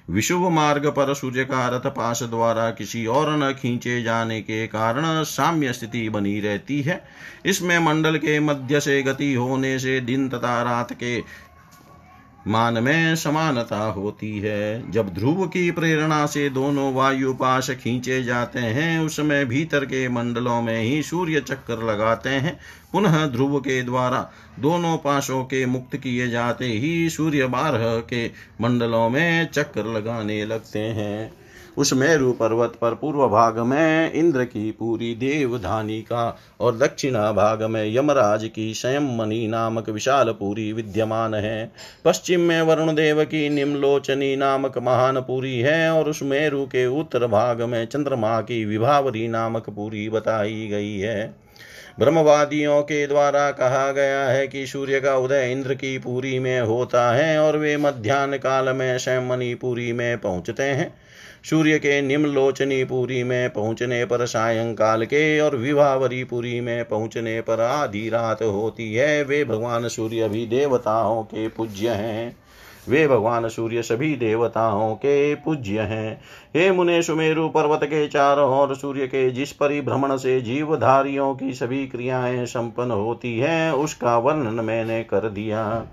विशुभ 0.08 0.42
मार्ग 0.52 0.86
पर 0.86 1.12
सूर्य 1.14 1.44
का 1.44 1.66
रथ 1.68 1.86
पास 1.86 2.22
द्वारा 2.22 2.70
किसी 2.70 3.04
और 3.06 3.30
न 3.36 3.52
खींचे 3.52 4.02
जाने 4.02 4.40
के 4.40 4.66
कारण 4.66 5.22
साम्य 5.24 5.72
स्थिति 5.72 6.08
बनी 6.08 6.38
रहती 6.40 6.80
है। 6.82 7.02
इसमें 7.46 7.78
मंडल 7.78 8.16
के 8.16 8.38
मध्य 8.40 8.80
से 8.80 9.02
गति 9.02 9.32
होने 9.34 9.78
से 9.78 9.98
दिन 10.00 10.28
तथा 10.28 10.60
रात 10.62 10.92
के 10.92 11.18
मान 12.48 12.74
में 12.74 13.16
समानता 13.16 13.84
होती 13.84 14.38
है। 14.38 14.90
जब 14.90 15.14
ध्रुव 15.14 15.46
की 15.46 15.70
प्रेरणा 15.70 16.26
से 16.26 16.50
दोनों 16.50 16.94
वायु 16.94 17.34
पाश 17.34 17.70
खींचे 17.70 18.22
जाते 18.22 18.58
हैं, 18.58 19.00
उसमें 19.00 19.46
भीतर 19.46 19.84
के 19.84 20.08
मंडलों 20.08 20.62
में 20.62 20.82
ही 20.82 21.02
सूर्य 21.02 21.40
चक्कर 21.40 21.82
लगाते 21.82 22.28
हैं। 22.28 22.60
पुनः 22.92 23.26
ध्रुव 23.26 23.60
के 23.60 23.82
द्वारा 23.82 24.30
दोनों 24.60 24.96
पाशों 24.96 25.44
के 25.44 25.66
मुक्त 25.66 25.96
किए 25.96 26.28
जाते 26.28 26.66
ही 26.66 27.10
सूर्य 27.10 27.46
बारह 27.46 27.98
के 27.98 28.26
मंडलों 28.60 29.10
में 29.10 29.50
चक्कर 29.50 29.86
लगाने 29.86 30.44
लगते 30.44 30.78
हैं। 30.78 31.45
उस 31.78 31.92
मेरु 31.92 32.32
पर्वत 32.32 32.72
पर 32.80 32.94
पूर्व 32.94 33.26
भाग 33.28 33.58
में 33.58 34.12
इंद्र 34.12 34.44
की 34.44 34.70
पूरी 34.70 35.14
देवधानी 35.14 36.00
का 36.02 36.38
और 36.60 36.76
दक्षिणा 36.76 37.32
भाग 37.32 37.62
में 37.62 37.96
यमराज 37.96 38.44
की 38.44 38.74
संयमनी 38.74 39.46
नामक 39.48 39.88
विशाल 39.88 40.30
पूरी 40.30 40.72
विद्यमान 40.72 41.34
है। 41.34 41.72
पश्चिम 42.04 42.40
में 42.40 42.62
वरुण 42.62 42.94
देव 42.94 43.24
की 43.24 43.48
निम्लोचनी 43.48 44.36
नामक 44.36 44.78
महान 44.78 45.20
पूरी 45.20 45.58
है 45.60 45.90
और 45.90 46.10
उस 46.10 46.22
मेरु 46.22 46.64
के 46.66 46.86
उत्तर 47.00 47.26
भाग 47.26 47.62
में 47.62 47.86
चंद्रमा 47.86 48.40
की 48.40 48.64
विभावरी 48.64 49.28
नामक 49.28 49.70
पूरी 49.70 50.08
बताई 50.08 50.68
गई 50.68 50.98
है। 50.98 51.34
ब्रह्मवादियों 51.98 52.82
के 52.82 53.06
द्वारा 53.06 53.50
कहा 53.50 53.92
गया 53.92 54.24
है 54.24 54.48
कि 54.48 54.66
सूर्य 54.66 55.00
का 55.00 55.16
उदय 55.16 55.52
इंद्र 55.52 55.74
की 55.74 55.98
पूरी 55.98 56.38
में 56.38 56.60
होता 56.60 57.10
है 57.12 57.38
और 57.38 57.56
वे 57.58 57.76
मध्यान्ह 57.76 58.36
काल 58.36 58.68
में 58.68 58.98
शैमनी 58.98 59.54
पूरी 59.54 59.92
में 59.92 60.18
पहुँचते 60.18 60.62
हैं। 60.62 60.94
सूर्य 61.50 61.78
के 61.78 62.02
निम्नलोचनी 62.02 62.84
पुरी 62.84 63.24
में 63.24 63.50
पहुँचने 63.50 64.04
पर 64.04 64.26
सायंकाल 64.26 65.04
के 65.04 65.40
और 65.40 65.56
विवाहवरी 65.56 66.24
पुरी 66.24 66.60
में 66.60 66.84
पहुँचने 66.84 67.40
पर 67.40 67.60
आधी 67.60 68.08
रात 68.08 68.42
होती 68.42 68.94
है। 68.94 69.24
वे 69.24 69.44
भगवान 69.44 69.88
सूर्य 69.88 70.28
भी 70.28 70.46
देवताओं 70.46 71.22
के 71.22 71.48
पूज्य 71.48 71.88
हैं। 71.88 72.36
वे 72.88 73.08
भगवान 73.08 73.48
सूर्य 73.48 73.82
सभी 73.82 74.16
देवताओं 74.16 74.94
के 74.94 75.34
पूज्य 75.34 75.80
हैं। 75.80 76.20
हे 76.56 76.72
मुने 76.72 77.02
सुमेरु 77.02 77.48
पर्वत 77.48 77.80
के 77.84 78.08
चारों 78.08 78.60
ओर 78.60 78.74
सूर्य 78.74 79.06
के 79.06 79.30
जिस 79.30 79.52
परिभ्रमण 79.52 80.16
से 80.16 80.40
जीवधारियों 80.40 81.34
की 81.34 81.52
सभी 81.52 81.86
क्रियाएँ 81.86 82.46
संपन्न 82.46 82.90
होती 82.90 83.38
हैं, 83.38 83.72
उसका 83.72 84.18
वर्णन 84.18 84.64
मैंने 84.64 85.02
कर 85.02 85.30
दिया। 85.30 85.86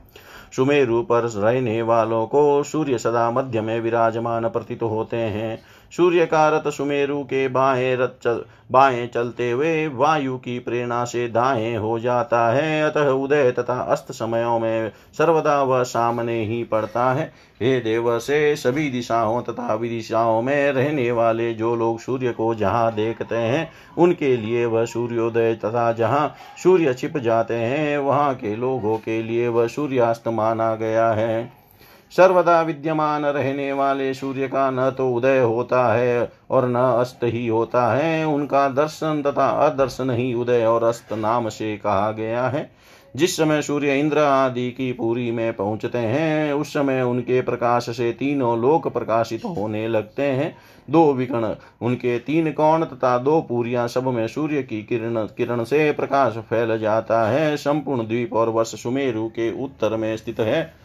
सुमेरु 0.56 1.04
पर 1.04 1.24
रहने 1.24 1.82
वालों 1.82 2.28
को 2.28 2.64
सूर्य 2.64 2.98
सदा 2.98 3.32
मध्य 3.32 3.62
में 3.62 3.80
विराजमान 3.82 4.50
प्रतीत 4.50 4.84
होते 4.84 5.18
हैं। 5.18 5.62
सूर्य 5.98 6.26
का 6.26 6.48
रथ 6.50 6.70
सुमेरु 6.72 7.24
के 7.24 7.48
बाएँ 7.48 7.96
रथ 7.96 8.24
चल 8.24 8.44
बाएँ 8.72 9.08
चलते 9.08 9.52
हुए 9.52 9.88
वायु 9.88 10.38
की 10.38 10.60
प्रेरणा 10.60 11.04
से 11.06 11.28
दाएँ 11.28 11.76
हो 11.76 12.00
जाता 12.00 12.54
है। 12.54 12.82
अतः 12.84 13.10
उदय 13.10 13.52
तथा 13.52 13.80
अस्त 13.82 14.12
समयों 14.12 14.60
में 14.60 14.92
सर्वदा 15.18 15.62
वह 15.64 15.84
सामने 15.84 16.44
ही 16.46 16.64
पड़ता 16.64 17.12
है। 17.14 17.32
हे 17.62 17.80
देव, 17.80 18.20
से 18.20 18.56
सभी 18.56 18.90
दिशाओं 18.90 19.42
तथा 19.42 19.74
विदिशाओं 19.74 20.42
में 20.42 20.72
रहने 20.72 21.12
वाले 21.12 21.54
जो 21.54 21.76
लोग 21.76 22.00
सूर्य 22.00 22.32
को 22.32 22.56
जहाँ 22.56 22.94
देखते 22.96 23.36
हैं, 23.36 23.72
उनके 23.98 24.38
लिए 24.38 24.66
वह 24.66 24.86
सूर्योदय 24.86 25.56
तथा 25.56 25.92
जहाँ 25.92 26.36
सूर्य 26.64 26.94
छिप 26.94 27.18
जाते 27.18 27.54
हैं, 27.54 27.98
वहाँ 27.98 28.36
के 28.36 28.56
लोगों 28.56 28.98
के 28.98 29.24
लिए 29.24 29.48
वह 29.48 29.68
सूर्यास्त 29.68 30.28
माना 30.28 30.76
गया 30.76 31.12
है। 31.12 31.63
सर्वदा 32.18 32.62
विद्यमान 32.62 33.26
रहने 33.26 33.72
वाले 33.74 34.14
सूर्य 34.14 34.48
का 34.48 34.70
न 34.72 34.90
तो 34.92 35.10
उदय 35.12 35.40
होता 35.40 35.94
है 35.94 36.32
और 36.50 36.68
न 36.68 36.76
अस्त 36.76 37.20
ही 37.24 37.48
होता 37.48 37.88
है। 37.94 38.26
उनका 38.26 38.68
दर्शन 38.70 39.24
तथा 39.26 39.48
अदर्शन 39.68 40.10
ही 40.10 40.34
उदय 40.34 40.66
और 40.66 40.84
अस्त 40.84 41.14
नाम 41.14 41.50
से 41.50 41.78
कहा 41.78 42.12
गया 42.12 42.48
है। 42.48 42.70
जिस 43.16 43.38
समय 43.38 43.62
सूर्य 43.62 44.00
इंद्र 44.00 44.20
आदि 44.20 44.70
की 44.72 44.92
पूरी 44.92 45.32
में 45.32 45.54
पहुँचते 45.54 45.98
हैं, 45.98 46.54
उस 46.54 46.74
समय 46.74 47.02
उनके 47.02 47.42
प्रकाश 47.42 47.90
से 47.90 48.12
तीनों 48.12 48.62
लोक 48.62 48.88
प्रकाशित 48.88 49.46
होने 49.46 49.88
लगते 49.88 50.24
हैं। 50.24 50.56
दो 50.90 51.14
विकर्ण, 51.14 51.54
उनके 51.82 52.18
तीन 52.20 52.52
कौन 52.52 52.84
तथा 52.84 53.18
दो 53.18 53.40
पूरियाँ 53.42 53.88
सब 53.88 54.08
में 54.08 54.28
सूर्य 54.28 54.64
की 54.64 54.82
किरण 54.84 55.26
किरण 55.28 55.64
से 55.64 55.92
प्रकाश 55.92 56.34
फैल 56.34 56.78
जाता 56.80 57.28
है। 57.30 57.58
संपूर्ण 57.58 58.08
द्वीप 58.08 58.34
और 58.34 58.50
वर्ष 58.50 58.82
सुमेरु 58.84 59.28
के 59.28 59.52
उत्तर 59.64 59.96
में 59.96 60.16
स्थित 60.18 60.40
है। 60.40 60.83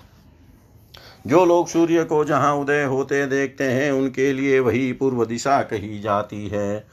जो 1.26 1.44
लोग 1.44 1.68
सूर्य 1.68 2.04
को 2.04 2.24
जहाँ 2.24 2.54
उदय 2.54 2.84
होते 2.84 3.26
देखते 3.26 3.64
हैं, 3.64 3.92
उनके 3.92 4.32
लिए 4.32 4.60
वही 4.60 4.92
पूर्व 4.92 5.24
दिशा 5.24 5.62
कही 5.62 6.00
जाती 6.00 6.48
है। 6.48 6.86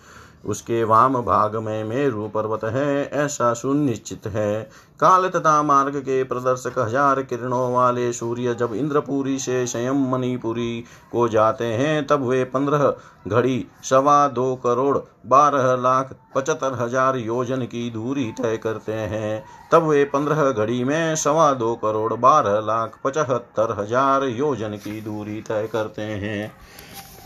उसके 0.46 0.84
वाम 0.84 1.14
भाग 1.16 1.56
में 1.58 1.84
मेरु 1.84 2.28
पर्वत 2.28 2.64
है, 2.66 3.10
ऐसा 3.14 3.54
सुनिश्चित 3.54 4.28
है। 4.28 4.64
काल 5.00 5.28
तथा 5.30 5.62
मार्ग 5.64 5.96
के 5.98 6.24
प्रदर्शक 6.24 6.78
हज़ार 6.80 7.22
किरणों 7.22 7.74
वाले 7.74 8.12
सूर्य 8.14 8.54
जब 8.54 8.74
इंद्रपुरी 8.74 9.38
से 9.40 9.66
स्वयं 9.68 10.10
मणिपुरी 10.12 10.84
को 11.12 11.28
जाते 11.28 11.66
हैं, 11.66 12.06
तब 12.08 12.24
वे 12.24 12.44
पंद्रह 12.46 12.94
घड़ी 13.28 13.66
सवा 13.84 14.28
दो 14.28 14.56
करोड़ 14.56 14.98
बारह 15.28 15.76
लाख 15.76 16.16
पचहत्तर 16.36 16.78
हज़ार 16.82 17.18
योजन 17.18 17.66
की 17.66 17.90
दूरी 17.90 18.32
तय 18.34 18.58
करते 18.58 18.94
हैं। 18.94 19.44
तब 19.72 19.84
वे 19.84 20.04
पंद्रह 20.06 20.52
घड़ी 20.52 20.84
में 20.84 21.16
सवा 21.16 21.54
दो 21.54 21.76
करोड़ 21.76 22.14
बारह 22.14 22.60
लाख 22.66 23.00
पचहत्तर 23.04 23.76
हज़ार 23.80 24.24
योजन 24.24 24.78
की 24.78 25.00
दूरी 25.02 25.42
तय 25.42 25.70
करते 25.72 26.02
हैं। 26.02 26.52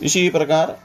इसी 0.04 0.30
प्रकार 0.30 0.78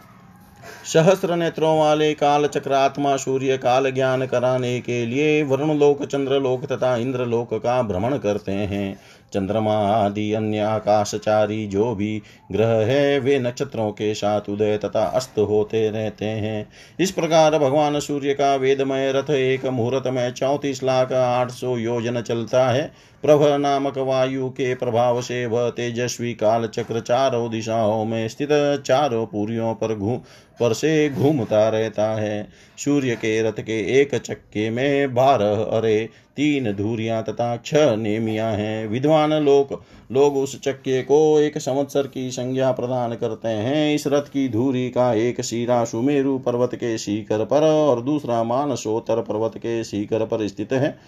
सहस्त्र 0.85 1.37
नेत्रों 1.37 1.79
वाले 1.79 2.15
काल 2.15 2.47
चक्रात्मा 2.47 3.17
सूर्य 3.17 3.57
काल 3.57 3.91
ज्ञान 3.91 4.27
कराने 4.27 4.81
के 4.81 5.07
लिए 5.07 5.43
वरुण 5.43 5.79
लोक 5.79 6.05
चंद्र 6.05 6.41
लोक 6.41 6.67
तथा 6.67 6.97
इंद्र 6.97 7.27
लोक 7.27 7.55
का 7.55 7.83
भ्रमण 7.83 8.17
करते 8.19 8.53
हैं। 8.53 8.99
चंद्रमा 9.33 9.75
आदि 9.75 10.33
अन्य 10.33 10.59
आकाशचारी 10.59 11.67
जो 11.67 11.95
भी 11.95 12.23
ग्रह 12.53 12.67
है, 12.67 13.19
वे 13.21 13.39
नक्षत्रों 13.39 13.91
के 13.91 14.15
साथ 14.15 14.41
उदय 14.49 14.77
तथा 14.77 15.05
अस्त 15.05 15.39
होते 15.39 15.89
रहते 15.91 16.25
हैं। 16.25 16.67
इस 17.01 17.11
प्रकार 17.11 17.59
भगवान 17.59 18.01
सूर्य 18.01 18.35
का 18.35 18.55
वेदमय 18.57 19.13
रथ 19.13 19.31
एक 19.31 19.67
मुहूर्त 19.67 20.07
में 20.07 20.33
चौतीस 20.33 20.83
लाख 20.85 21.13
आठ 21.13 21.51
सौ 21.51 21.77
योजन 21.77 22.21
चलता 22.21 22.69
है। 22.69 22.93
प्रभ 23.25 23.43
नामक 23.61 23.99
वायु 23.99 24.49
के 24.49 24.75
प्रभाव 24.75 25.21
से 25.23 25.47
वह 25.47 25.69
तेजस्वी 25.71 26.35
काल 26.35 26.67
चक्र 26.67 27.01
चारों 27.01 27.51
दिशाओं 27.51 28.05
में 28.05 28.29
स्थित 28.29 28.49
चारों 28.87 29.27
पुरियों 29.27 29.75
पर 29.75 29.95
घूम 29.95 30.17
पर 30.61 30.73
से 30.73 31.11
घूमता 31.11 31.69
रहता 31.69 32.07
है। 32.15 32.49
सूर्य 32.79 33.15
के 33.17 33.43
रथ 33.43 33.61
के 33.61 34.01
एक 34.01 34.15
चक्के 34.15 34.71
में 34.71 35.15
बारह 35.15 35.63
अरे, 35.79 36.09
तीन 36.37 36.73
धूरियाँ 36.73 37.23
तथा 37.23 37.57
छह 37.57 37.97
नेमियाँ 37.97 38.53
हैं। 38.53 38.87
विद्वान 38.87 39.33
लोग 39.33 39.83
लोग 40.13 40.37
उस 40.37 40.61
चक्के 40.61 41.03
को 41.03 41.41
एक 41.41 41.59
संवत्सर 41.59 42.07
की 42.07 42.31
संज्ञा 42.31 42.73
प्रदान 42.73 43.15
करते 43.15 43.49
हैं। 43.49 43.95
इस 43.95 44.07
रथ 44.07 44.29
की 44.33 44.49
धूरी 44.49 44.89
का 44.91 45.13
एक 45.15 45.41
सीरा 45.41 45.85
सुमेरु 45.85 46.39
पर्वत 46.39 46.75
के 46.75 46.99
शिखर 46.99 47.45
पर 47.45 47.63
और 47.63 48.03
दूसरा 48.03 48.43
मानसोत्तर 48.45 49.21
पर्वत 49.21 49.53
के 49.57 49.85
शिखर 49.85 50.25
पर 50.25 50.47
स्थित 50.49 50.73
है। 50.73 50.99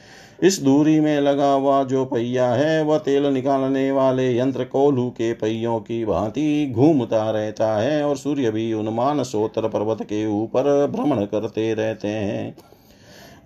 इस 0.43 0.62
दूरी 0.62 1.01
में 1.01 1.20
लगा 1.20 1.53
हुआ 1.53 1.84
जो 1.84 2.05
पहिया 2.05 2.51
है, 2.51 2.84
वह 2.84 2.99
तेल 2.99 3.26
निकालने 3.26 3.93
वाले 3.93 4.39
यंत्र 4.39 4.64
कोल्हू 4.64 5.11
के 5.11 5.32
पहियों 5.32 5.80
की 5.80 6.05
भांति 6.05 6.72
घूमता 6.74 7.30
रहता 7.30 7.76
है 7.76 8.05
और 8.05 8.16
सूर्य 8.16 8.51
भी 8.51 8.72
उन्मान 8.72 9.22
सोतर 9.22 9.68
पर्वत 9.68 10.03
के 10.03 10.26
ऊपर 10.26 10.87
भ्रमण 10.87 11.24
करते 11.24 11.74
रहते 11.74 12.09
हैं। 12.09 12.57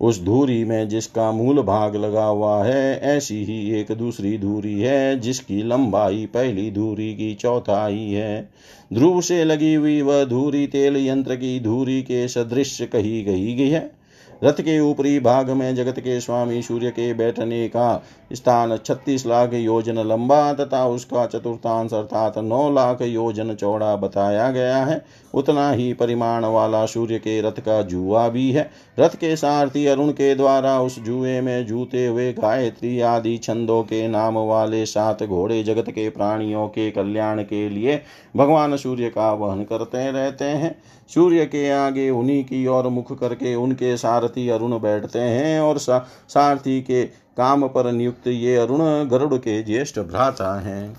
उस 0.01 0.23
धूरी 0.23 0.63
में 0.63 0.89
जिसका 0.89 1.31
मूल 1.31 1.61
भाग 1.61 1.95
लगा 1.95 2.25
हुआ 2.25 2.63
है, 2.63 2.99
ऐसी 2.99 3.43
ही 3.43 3.79
एक 3.79 3.91
दूसरी 3.91 4.37
धूरी 4.37 4.81
है, 4.81 5.19
जिसकी 5.19 5.63
लंबाई 5.63 6.25
पहली 6.25 6.71
धूरी 6.71 7.13
की 7.13 7.33
चौथाई 7.33 8.11
है। 8.11 8.49
ध्रुव 8.93 9.21
से 9.21 9.43
लगी 9.43 9.73
हुई 9.73 10.01
वह 10.01 10.25
धूरी 10.25 10.67
तेल 10.67 10.97
यंत्र 10.97 11.35
की 11.35 11.59
धूरी 11.59 12.01
के 12.01 12.27
सदृश 12.27 12.81
कही 12.81 13.23
गई 13.23 13.53
गई 13.55 13.69
है। 13.69 14.00
रथ 14.43 14.61
के 14.61 14.79
ऊपरी 14.79 15.19
भाग 15.19 15.49
में 15.49 15.75
जगत 15.75 15.99
के 15.99 16.19
स्वामी 16.21 16.61
सूर्य 16.61 16.89
के 16.89 17.13
बैठने 17.13 17.67
का 17.67 18.03
स्थान 18.33 18.77
छत्तीस 18.77 19.25
लाख 19.25 19.53
योजन 19.53 19.99
लंबा 19.99 20.53
तथा 20.53 20.85
उसका 20.87 21.25
चतुर्थांश 21.25 21.93
अर्थात 21.93 22.37
नौ 22.37 22.69
लाख 22.71 23.01
योजन 23.01 23.53
चौड़ा 23.53 23.95
बताया 23.95 24.49
गया 24.51 24.83
है। 24.85 25.03
उतना 25.33 25.71
ही 25.71 25.93
परिमाण 25.93 26.45
वाला 26.45 26.85
सूर्य 26.85 27.19
के 27.19 27.41
रथ 27.41 27.59
का 27.59 27.81
जुआ 27.81 28.27
भी 28.29 28.51
है। 28.51 28.69
रथ 28.99 29.09
के 29.09 29.35
सारथी 29.35 29.85
अरुण 29.85 30.11
के 30.11 30.35
द्वारा 30.35 30.79
उस 30.81 30.99
जुए 30.99 31.41
में 31.41 31.65
जूते 31.65 32.05
हुए 32.07 32.31
गायत्री 32.33 32.99
आदि 33.01 33.37
छंदों 33.37 33.83
के 33.83 34.07
नाम 34.07 34.37
वाले 34.37 34.85
सात 34.85 35.23
घोड़े 35.23 35.63
जगत 35.63 35.89
के 35.89 36.09
प्राणियों 36.09 36.67
के 36.67 36.91
कल्याण 36.91 37.43
के 37.43 37.69
लिए 37.69 38.01
भगवान 38.37 38.77
सूर्य 38.77 39.09
का 39.09 39.31
वहन 39.33 39.63
करते 39.63 40.11
रहते 40.11 40.45
हैं। 40.45 40.75
सूर्य 41.09 41.45
के 41.45 41.69
आगे 41.69 42.09
उन्हीं 42.09 42.43
की 42.43 42.65
ओर 42.67 42.87
मुख 42.87 43.19
करके 43.19 43.55
उनके 43.55 43.95
सारथी 43.97 44.30
अरुण 44.49 44.79
बैठते 44.79 45.19
हैं 45.19 45.59
और 45.61 45.77
सारथी 45.77 46.81
के 46.81 47.03
काम 47.37 47.67
पर 47.67 47.91
नियुक्त 47.91 48.27
ये 48.27 48.55
अरुण 48.55 48.79
गरुड़ 49.09 49.35
के 49.35 49.61
ज्येष्ठ 49.63 49.99
भ्राता 49.99 50.59
हैं। 50.59 50.97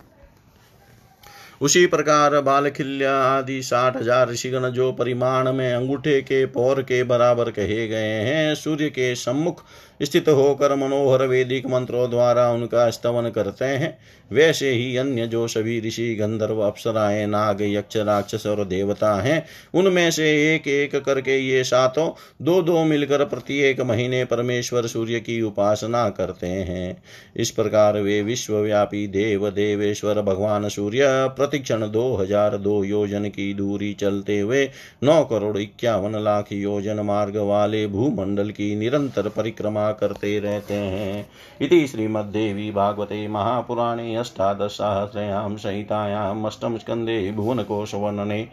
उसी 1.60 1.86
प्रकार 1.86 2.40
बालखिल्य 2.40 3.04
आदि 3.04 3.62
साठ 3.62 3.96
हज़ार 3.96 4.30
ऋषिगण 4.30 4.68
जो 4.68 4.90
परिमाण 4.92 5.52
में 5.52 5.72
अंगूठे 5.74 6.20
के 6.22 6.44
पौर 6.46 6.82
के 6.82 7.02
बराबर 7.04 7.50
कहे 7.50 7.86
गए 7.88 8.20
हैं, 8.20 8.54
सूर्य 8.54 8.88
के 8.88 9.14
सम्मुख 9.14 9.62
स्थित 10.02 10.28
होकर 10.28 10.74
मनोहर 10.76 11.26
वेदिक 11.26 11.66
मंत्रों 11.66 12.08
द्वारा 12.10 12.50
उनका 12.50 12.88
स्तवन 12.90 13.28
करते 13.30 13.64
हैं। 13.64 13.96
वैसे 14.30 14.70
ही 14.70 14.96
अन्य 14.96 15.26
जो 15.26 15.46
सभी 15.48 15.78
ऋषि 15.80 16.14
गंधर्व 16.14 16.60
अप्सराएँ, 16.60 17.26
नाग, 17.26 17.62
यक्ष, 17.62 17.96
राक्षस 17.96 18.46
और 18.46 18.64
देवता 18.64 19.14
हैं, 19.14 19.44
उनमें 19.74 20.10
से 20.10 20.30
एक 20.54 20.68
एक 20.68 20.96
करके 20.96 21.36
ये 21.38 21.62
सातों 21.64 22.08
दो 22.44 22.60
दो 22.62 22.84
मिलकर 22.84 23.24
प्रत्येक 23.24 23.80
महीने 23.80 24.24
परमेश्वर 24.24 24.86
सूर्य 24.86 25.20
की 25.20 25.40
उपासना 25.42 26.08
करते 26.10 26.46
हैं। 26.46 27.02
इस 27.36 27.50
प्रकार 27.50 28.00
वे 28.00 28.20
विश्वव्यापी 28.22 29.06
देव 29.08 29.48
देवेश्वर 29.50 30.20
भगवान 30.22 30.68
सूर्य 30.68 31.06
प्रतिक्षण 31.36 31.90
दो 31.90 32.14
हज़ार 32.16 32.56
दो 32.58 32.82
योजन 32.84 33.28
की 33.28 33.52
दूरी 33.54 33.92
चलते 33.94 34.38
हुए 34.40 34.64
नौ 35.04 35.22
करोड़ 35.24 35.56
इक्यावन 35.58 36.18
लाख 36.24 36.52
योजन 36.52 37.00
मार्ग 37.02 37.36
वाले 37.44 37.86
भूमंडल 37.88 38.50
की 38.50 38.74
निरंतर 38.76 39.28
परिक्रमा 39.28 39.90
करते 39.92 40.38
रहते 40.40 40.74
हैं। 40.74 41.28
इति 41.60 41.86
श्रीमद्देवी 41.86 42.70
भागवते 42.70 43.28
महापुराणे 43.28 44.16
अष्टादशसहस्रयां 44.16 45.56
संहितायाम् 45.56 46.46
अष्टमस्कन्धे 46.46 47.32
भुवनकोशवर्णने। 47.32 48.48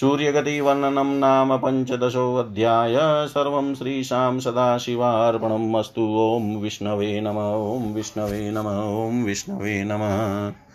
सूर्यगतिवर्णनं 0.00 1.18
नाम 1.18 1.56
पञ्चदशोऽध्याय। 1.56 2.94
सर्वं 3.28 3.74
श्रीशां 3.74 4.40
सदाशिवार्पणम् 4.40 5.74
अस्तु। 5.74 6.02
ॐ 6.02 6.56
विष्णवे 6.56 7.20
नम, 7.20 7.38
ॐ 7.38 7.94
विष्णवे 7.94 8.50
नम, 8.50 8.66
ॐ 9.08 9.24
विष्णवे 9.24 9.84
नमः। 9.84 10.65